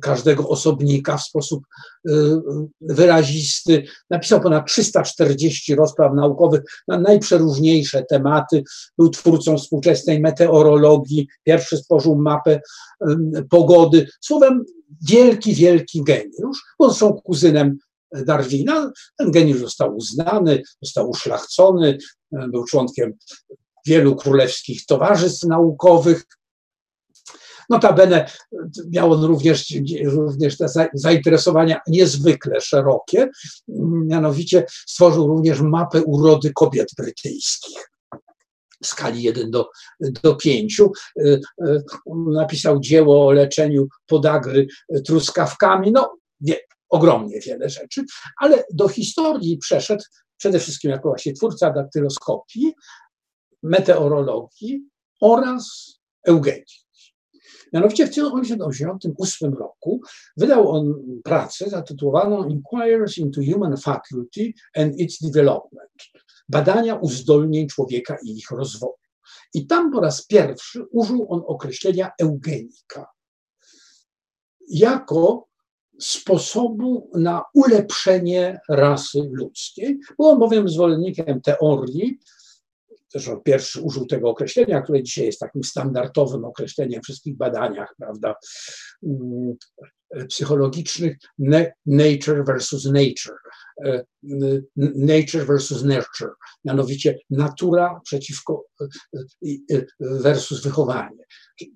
[0.00, 1.64] każdego osobnika w sposób
[2.08, 2.12] e,
[2.80, 3.84] wyrazisty.
[4.10, 8.62] Napisał ponad 340 rozpraw naukowych na najprzeróżniejsze tematy.
[8.98, 12.60] Był twórcą współczesnej meteorologii, pierwszy stworzył mapę
[13.50, 14.06] pogody.
[14.20, 14.64] Słowem,
[15.08, 16.64] wielki, wielki geniusz.
[16.78, 17.78] On są kuzynem
[18.12, 18.92] Darwina.
[19.18, 21.98] Ten geniusz został uznany, został uszlachcony,
[22.32, 23.12] był członkiem
[23.86, 26.24] wielu królewskich towarzystw naukowych.
[27.70, 28.30] Notabene
[28.88, 29.74] miał on również,
[30.04, 33.28] również te zainteresowania niezwykle szerokie,
[34.06, 37.90] mianowicie stworzył również mapę urody kobiet brytyjskich
[38.82, 39.70] w skali 1 do,
[40.22, 40.80] do 5.
[42.32, 44.66] Napisał dzieło o leczeniu podagry
[45.06, 45.92] truskawkami.
[45.92, 46.58] No, wie,
[46.88, 48.04] ogromnie wiele rzeczy,
[48.40, 50.04] ale do historii przeszedł
[50.36, 52.74] przede wszystkim jako właśnie twórca daktyloskopii,
[53.62, 54.88] meteorologii
[55.20, 55.92] oraz
[56.26, 56.86] eugenii.
[57.72, 60.00] Mianowicie w 1988 roku
[60.36, 60.94] wydał on
[61.24, 65.92] pracę zatytułowaną Inquiries into Human Faculty and its Development.
[66.48, 68.92] Badania uzdolnień człowieka i ich rozwoju.
[69.54, 73.06] I tam po raz pierwszy użył on określenia eugenika
[74.68, 75.45] jako
[76.00, 79.98] sposobu na ulepszenie rasy ludzkiej.
[80.18, 82.18] Był bowiem zwolennikiem teorii,
[83.12, 87.94] też on pierwszy użył tego określenia, które dzisiaj jest takim standardowym określeniem w wszystkich badaniach,
[87.98, 88.34] prawda,
[89.02, 89.54] mm,
[90.28, 91.16] psychologicznych,
[91.86, 93.36] nature versus nature,
[93.84, 94.04] e,
[94.94, 96.30] nature versus nurture,
[96.64, 98.86] mianowicie natura przeciwko e,
[99.74, 101.24] e, versus wychowanie.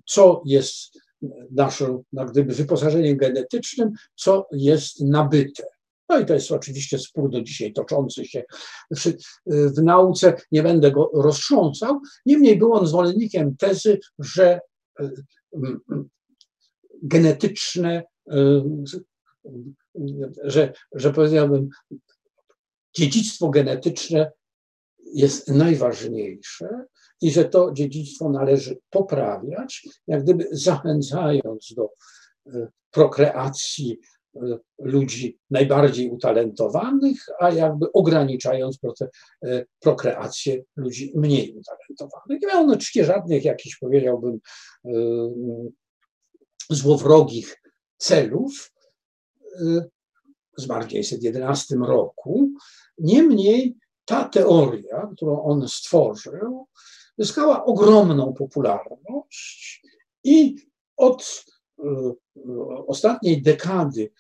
[0.07, 0.99] Co jest
[1.51, 5.63] naszym, no gdyby wyposażeniem genetycznym, co jest nabyte.
[6.09, 8.43] No i to jest oczywiście spór do dzisiaj toczący się
[8.97, 9.13] w,
[9.47, 12.01] w nauce, nie będę go roztrząsał.
[12.27, 14.61] Niemniej był on zwolennikiem tezy, że
[15.01, 15.11] e,
[17.03, 18.63] genetyczne, e,
[20.45, 21.69] że, że powiedziałbym,
[22.97, 24.33] dziedzictwo genetyczne
[25.15, 26.85] jest najważniejsze
[27.21, 31.91] i że to dziedzictwo należy poprawiać, jak gdyby zachęcając do
[32.47, 34.01] e, prokreacji
[34.37, 34.41] e,
[34.79, 38.79] ludzi najbardziej utalentowanych, a jakby ograniczając
[39.45, 42.43] e, prokreację ludzi mniej utalentowanych.
[42.43, 44.39] Nie miał on oczywiście żadnych jakichś, powiedziałbym,
[46.71, 47.63] złowrogich
[47.97, 48.73] celów.
[50.53, 52.51] W 1911 roku.
[52.99, 56.67] Niemniej ta teoria, którą on stworzył,
[57.21, 59.83] zyskała ogromną popularność
[60.25, 60.57] i
[60.97, 61.45] od
[61.79, 61.83] e,
[62.87, 64.11] ostatniej dekady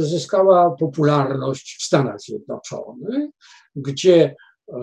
[0.00, 3.30] zyskała popularność w Stanach Zjednoczonych,
[3.76, 4.34] gdzie
[4.68, 4.74] e,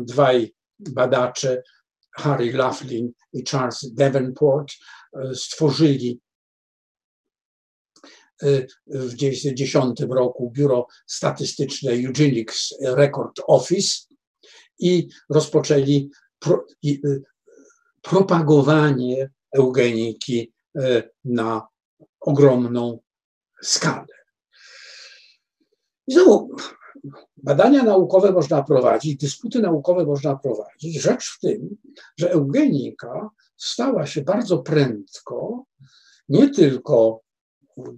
[0.00, 1.62] dwaj badacze,
[2.16, 4.72] Harry Laughlin i Charles Davenport,
[5.34, 6.20] stworzyli
[8.86, 13.96] w 1910 roku biuro statystyczne Eugenics Record Office
[14.78, 17.00] i rozpoczęli pro, i,
[18.02, 21.68] propagowanie eugeniki e, na
[22.20, 22.98] ogromną
[23.62, 24.06] skalę.
[26.06, 26.56] I znowu,
[27.36, 31.00] badania naukowe można prowadzić, dysputy naukowe można prowadzić.
[31.00, 31.76] Rzecz w tym,
[32.18, 35.64] że eugenika stała się bardzo prędko
[36.28, 37.20] nie tylko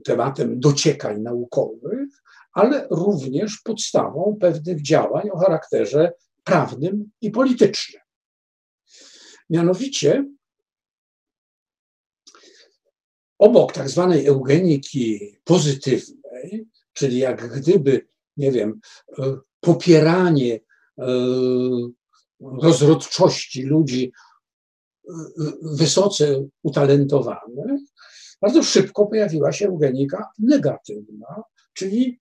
[0.05, 2.09] tematem dociekań naukowych,
[2.53, 6.13] ale również podstawą pewnych działań o charakterze
[6.45, 8.03] prawnym i politycznym.
[9.51, 10.25] Mianowicie
[13.41, 18.07] obok tak zwanej eugeniki pozytywnej, czyli jak gdyby,
[18.37, 18.81] nie wiem,
[19.19, 20.61] e, popieranie
[20.99, 21.07] e,
[22.41, 24.13] rozrodczości ludzi
[25.63, 27.81] wysoce utalentowanych,
[28.41, 31.43] bardzo szybko pojawiła się eugenika negatywna,
[31.73, 32.21] czyli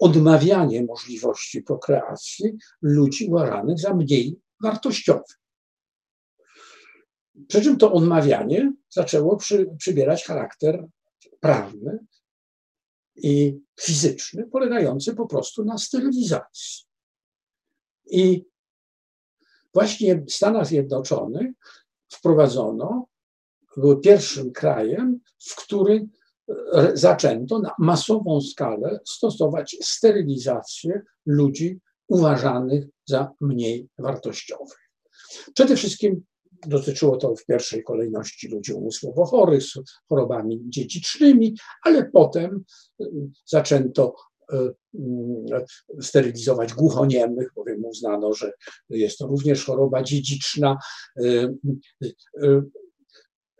[0.00, 5.38] odmawianie możliwości prokreacji ludzi uważanych za mniej wartościowych.
[7.48, 10.86] Przy czym to odmawianie zaczęło przy, przybierać charakter
[11.40, 11.98] prawny
[13.16, 16.84] i fizyczny, polegający po prostu na sterylizacji.
[18.10, 18.44] I
[19.74, 21.50] właśnie w Stanach Zjednoczonych
[22.12, 23.06] wprowadzono,
[23.76, 26.10] był pierwszym krajem, w którym
[26.94, 34.90] zaczęto na masową skalę stosować sterylizację ludzi uważanych za mniej wartościowych.
[35.54, 36.24] Przede wszystkim
[36.66, 39.72] dotyczyło to w pierwszej kolejności ludzi umysłowo chorych z
[40.08, 42.64] chorobami dziedzicznymi, ale potem
[43.00, 43.04] y,
[43.46, 44.14] zaczęto
[44.52, 48.52] y, y, sterylizować głuchoniemych, bowiem uznano, że
[48.90, 50.78] jest to również choroba dziedziczna,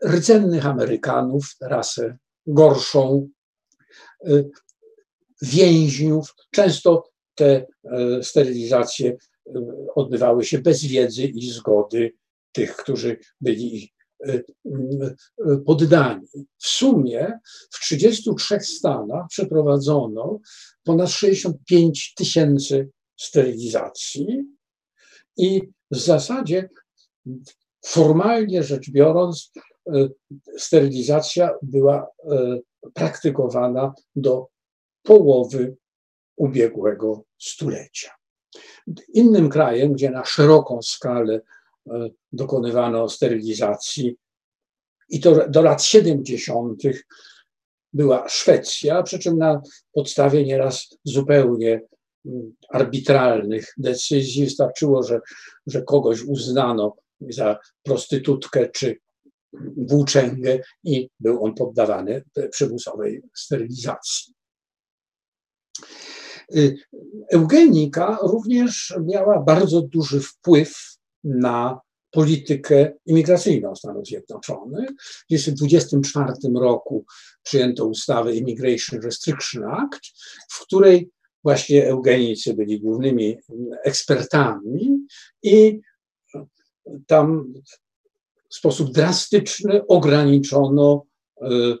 [0.05, 2.17] rdzennych Amerykanów, rasę
[2.47, 3.29] gorszą,
[5.41, 6.35] więźniów.
[6.51, 7.65] Często te
[8.21, 9.17] sterylizacje
[9.95, 12.13] odbywały się bez wiedzy i zgody
[12.51, 13.93] tych, którzy byli
[14.27, 14.43] e, e,
[15.65, 16.27] poddani.
[16.57, 17.39] W sumie
[17.71, 20.39] w 33 stanach przeprowadzono
[20.83, 22.89] ponad 65 tysięcy
[23.19, 24.43] sterylizacji
[25.37, 25.61] i
[25.91, 26.69] w zasadzie
[27.85, 29.51] formalnie rzecz biorąc
[29.87, 30.09] e,
[30.57, 32.07] sterylizacja była
[32.93, 34.47] praktykowana do
[35.03, 35.77] połowy
[36.35, 38.11] ubiegłego stulecia.
[39.13, 41.41] Innym krajem, gdzie na szeroką skalę
[42.31, 44.15] dokonywano sterylizacji.
[45.09, 46.81] I to do lat 70.
[47.93, 49.61] była Szwecja, przy czym na
[49.93, 51.81] podstawie nieraz zupełnie
[52.25, 55.19] mm, arbitralnych decyzji wystarczyło, że,
[55.67, 56.95] że kogoś uznano
[57.29, 58.97] za prostytutkę czy
[59.77, 64.33] włóczęgę i był on poddawany przymusowej sterylizacji.
[66.55, 66.77] Y,
[67.31, 70.88] eugenika również miała bardzo duży wpływ
[71.23, 71.79] na
[72.11, 74.89] politykę imigracyjną Stanów Zjednoczonych.
[75.01, 77.05] W 1924 roku
[77.43, 80.01] przyjęto ustawę Immigration Restriction Act,
[80.51, 81.09] w której
[81.43, 83.37] właśnie eugenicy byli głównymi
[83.83, 84.97] ekspertami
[85.43, 85.79] i
[87.07, 87.53] tam
[88.49, 91.05] w sposób drastyczny ograniczono
[91.41, 91.77] e, e,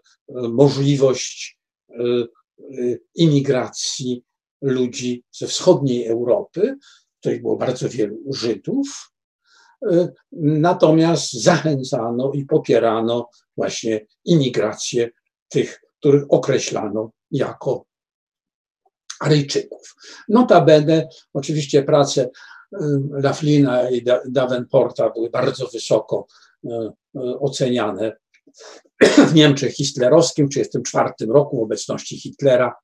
[0.49, 1.59] możliwość
[1.89, 1.93] e,
[3.15, 4.23] imigracji
[4.61, 6.77] ludzi ze wschodniej Europy.
[7.21, 9.18] Tutaj było bardzo wielu Żydów, Y,
[10.31, 15.09] natomiast zachęcano i popierano właśnie imigrację
[15.49, 17.85] tych, których określano jako
[19.19, 19.95] Aryjczyków.
[20.29, 22.29] Notabene, oczywiście prace y,
[23.11, 26.27] Laflina i Davenporta były bardzo wysoko
[26.65, 26.69] y,
[27.39, 28.17] oceniane
[29.01, 32.75] w Niemczech hitlerowskim w 1934 roku w obecności Hitlera.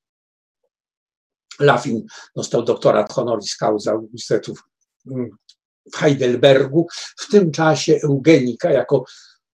[1.59, 2.05] Lafin
[2.35, 4.63] dostał doktorat honoris causa Uniwersytetów
[5.93, 6.87] w Heidelbergu.
[7.17, 9.05] W tym czasie eugenika jako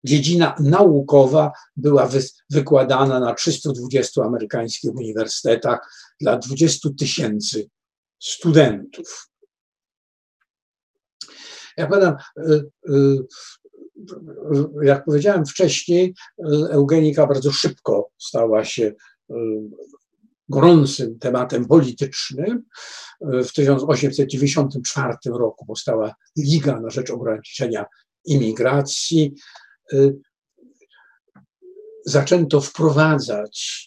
[0.04, 2.20] dziedzina naukowa była wy,
[2.50, 7.68] wykładana na 320 amerykańskich uniwersytetach dla 20 tysięcy
[8.18, 9.30] studentów.
[11.76, 13.18] Ja pamiętam, y, y,
[14.82, 18.92] jak powiedziałem wcześniej, y, eugenika bardzo szybko stała się
[20.50, 22.62] gorącym tematem politycznym.
[23.20, 27.86] W 1894 roku powstała Liga na rzecz ograniczenia
[28.24, 29.34] imigracji.
[32.06, 33.86] Zaczęto wprowadzać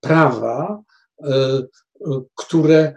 [0.00, 0.82] prawa,
[2.34, 2.96] które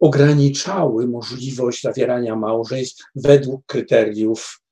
[0.00, 4.62] ograniczały możliwość zawierania małżeństw według kryteriów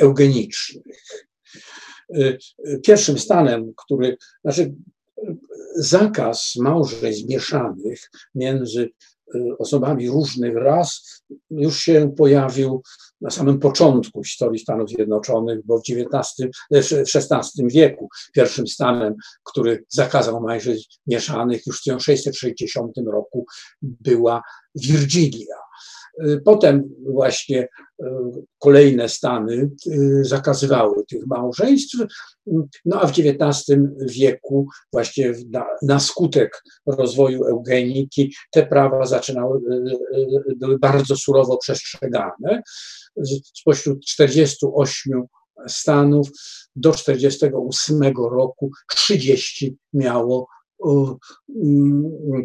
[0.00, 1.26] eugenicznych.
[2.84, 4.74] Pierwszym stanem, który, znaczy
[5.76, 8.90] zakaz małżeństw mieszanych między
[9.34, 12.82] y, osobami różnych ras już się pojawił
[13.20, 19.84] na samym początku historii Stanów Zjednoczonych, bo w XIX, w XVI wieku pierwszym stanem, który
[19.88, 23.46] zakazał małżeństw mieszanych już w 1660 roku
[23.82, 24.42] była
[24.74, 25.65] Virginia.
[26.24, 28.04] Y, potem właśnie y,
[28.58, 31.96] kolejne stany y, zakazywały tych małżeństw,
[32.84, 33.78] no a w XIX
[34.10, 39.60] wieku właśnie na, na skutek rozwoju eugeniki te prawa zaczynały,
[40.56, 42.62] były bardzo surowo przestrzegane.
[43.54, 45.22] Spośród 48
[45.68, 46.28] stanów
[46.76, 50.46] do 48 roku 30 miało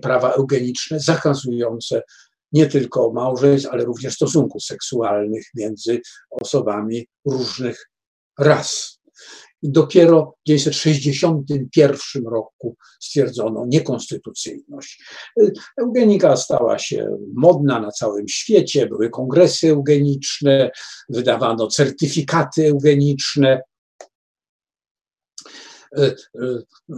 [0.02, 2.02] prawa eugeniczne zakazujące
[2.52, 7.90] nie tylko małżeństw, ale również stosunków seksualnych między osobami różnych
[8.40, 9.02] ras.
[9.64, 15.04] I dopiero w 1961 roku stwierdzono niekonstytucyjność.
[15.82, 20.72] Eugenika stała się modna na całym świecie, były kongresy eugeniczne,
[21.10, 23.62] wydawano certyfikaty eugeniczne.
[25.98, 26.16] E, e,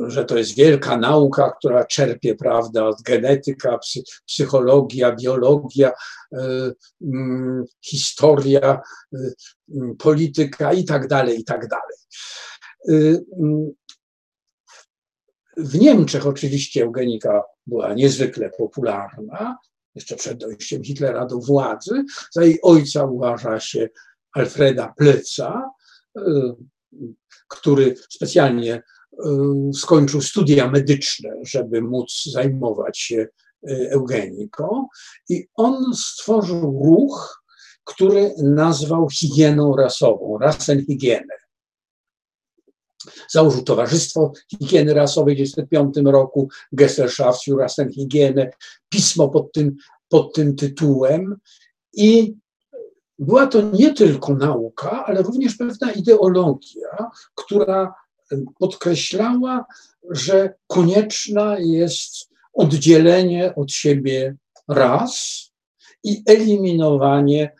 [0.07, 3.79] że to jest wielka nauka, która czerpie, prawda, genetyka,
[4.25, 5.91] psychologia, biologia,
[6.33, 6.71] e,
[7.01, 8.81] mm, historia,
[9.73, 11.97] mm, polityka i tak dalej, i tak dalej.
[12.89, 13.71] Mm,
[15.57, 19.57] w Niemczech oczywiście eugenika była niezwykle popularna,
[19.95, 22.03] jeszcze przed dojściem Hitlera do władzy.
[22.31, 23.89] Za jej ojca uważa się
[24.33, 25.69] Alfreda Pleca,
[27.47, 28.81] który specjalnie e,
[29.73, 33.27] skończył studia medyczne, żeby móc zajmować się
[33.67, 34.87] e, eugeniką.
[35.29, 37.43] I on stworzył ruch,
[37.83, 41.43] który nazwał higieną rasową, Rassenhygienę.
[43.29, 48.51] Założył Towarzystwo Higieny Rasowej w 1995 roku, Gesellschaft für Rassenhygiene,
[48.89, 49.75] pismo pod tym,
[50.09, 51.35] pod tym tytułem
[51.93, 52.35] i
[53.19, 57.93] była to nie tylko nauka, ale również pewna ideologia, która
[58.59, 59.65] podkreślała,
[60.09, 64.35] że konieczna jest oddzielenie od siebie
[64.67, 65.43] ras
[66.03, 67.55] i eliminowanie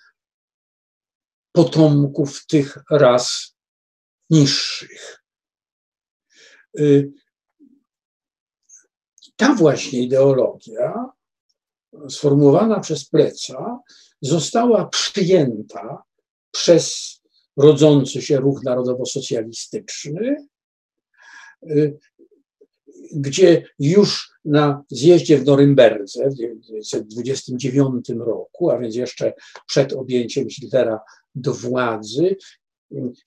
[1.52, 3.56] potomków tych ras
[4.30, 5.24] niższych.
[6.80, 7.12] Y,
[9.36, 11.10] ta właśnie ideologia,
[12.10, 13.80] sformułowana przez Pleca,
[14.24, 16.04] została przyjęta
[16.52, 17.14] przez
[17.58, 20.48] rodzący się ruch narodowo-socjalistyczny,
[21.70, 21.98] y,
[23.16, 29.34] gdzie już na zjeździe w Norymberdze w 1929 roku, a więc jeszcze
[29.68, 31.00] przed objęciem Hitlera
[31.36, 32.36] do władzy,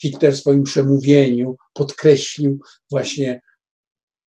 [0.00, 2.60] Hitler w swoim przemówieniu podkreślił
[2.90, 3.40] właśnie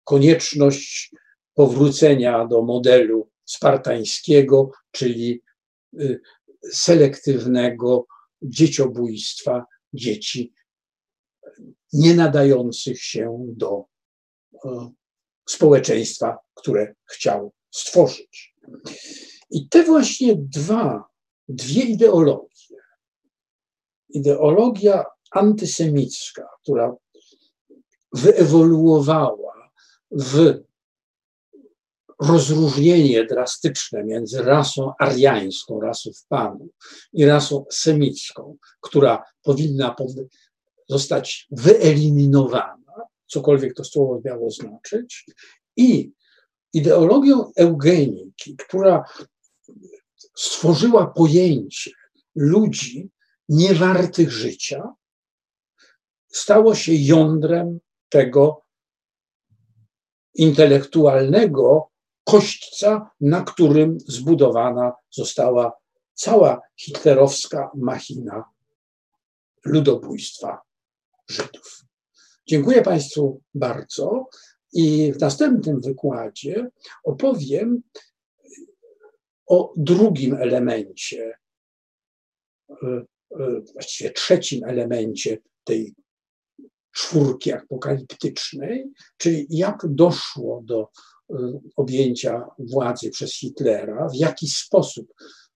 [0.03, 1.11] konieczność
[1.53, 5.41] powrócenia do modelu spartańskiego, czyli
[5.99, 6.21] y,
[6.71, 8.05] selektywnego
[8.41, 10.53] dzieciobójstwa dzieci
[11.93, 13.85] nie nadających się do
[14.65, 14.91] e,
[15.49, 18.55] społeczeństwa, które chciał stworzyć.
[19.49, 21.03] I te właśnie dwa,
[21.47, 22.77] dwie ideologie,
[24.09, 26.95] ideologia antysemicka, która
[28.11, 29.71] wyewoluowała
[30.11, 30.63] w
[32.21, 36.71] rozróżnienie drastyczne między rasą ariańską, rasą Panów
[37.13, 39.95] i rasą semicką, która powinna
[40.89, 42.93] zostać wyeliminowana,
[43.27, 45.25] cokolwiek to słowo miało znaczyć,
[45.77, 46.11] i
[46.73, 49.03] ideologią eugeniki, która
[50.35, 51.91] stworzyła pojęcie
[52.35, 53.09] ludzi
[53.49, 54.93] niewartych życia,
[56.27, 57.79] stało się jądrem
[58.09, 58.61] tego
[60.35, 61.91] intelektualnego
[62.25, 65.73] kośćca, na którym zbudowana została
[66.13, 68.43] cała hitlerowska machina
[69.65, 70.61] ludobójstwa
[71.29, 71.85] Żydów.
[72.47, 74.25] Dziękuję Państwu bardzo
[74.73, 76.69] i w następnym wykładzie
[77.03, 77.81] opowiem
[79.47, 81.33] o drugim elemencie,
[82.69, 82.75] e,
[83.39, 85.95] e, właściwie trzecim elemencie tej
[86.91, 88.85] czwórki apokaliptycznej,
[89.17, 90.89] czyli jak doszło do
[91.75, 95.07] objęcia władzy przez Hitlera, w jaki sposób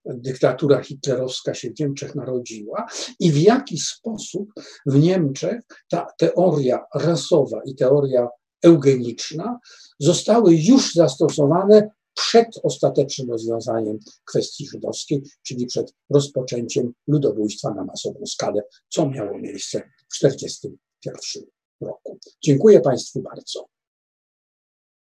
[0.05, 2.87] dyktatura hitlerowska się w Niemczech narodziła
[3.19, 4.49] i w jaki sposób
[4.85, 8.27] w Niemczech ta teoria rasowa i teoria
[8.63, 9.59] eugeniczna
[9.99, 18.61] zostały już zastosowane przed ostatecznym rozwiązaniem kwestii żydowskiej, czyli przed rozpoczęciem ludobójstwa na masową skalę,
[18.89, 21.43] co miało miejsce w 1941
[21.81, 22.19] roku.
[22.43, 23.78] Dziękuję Państwu bardzo.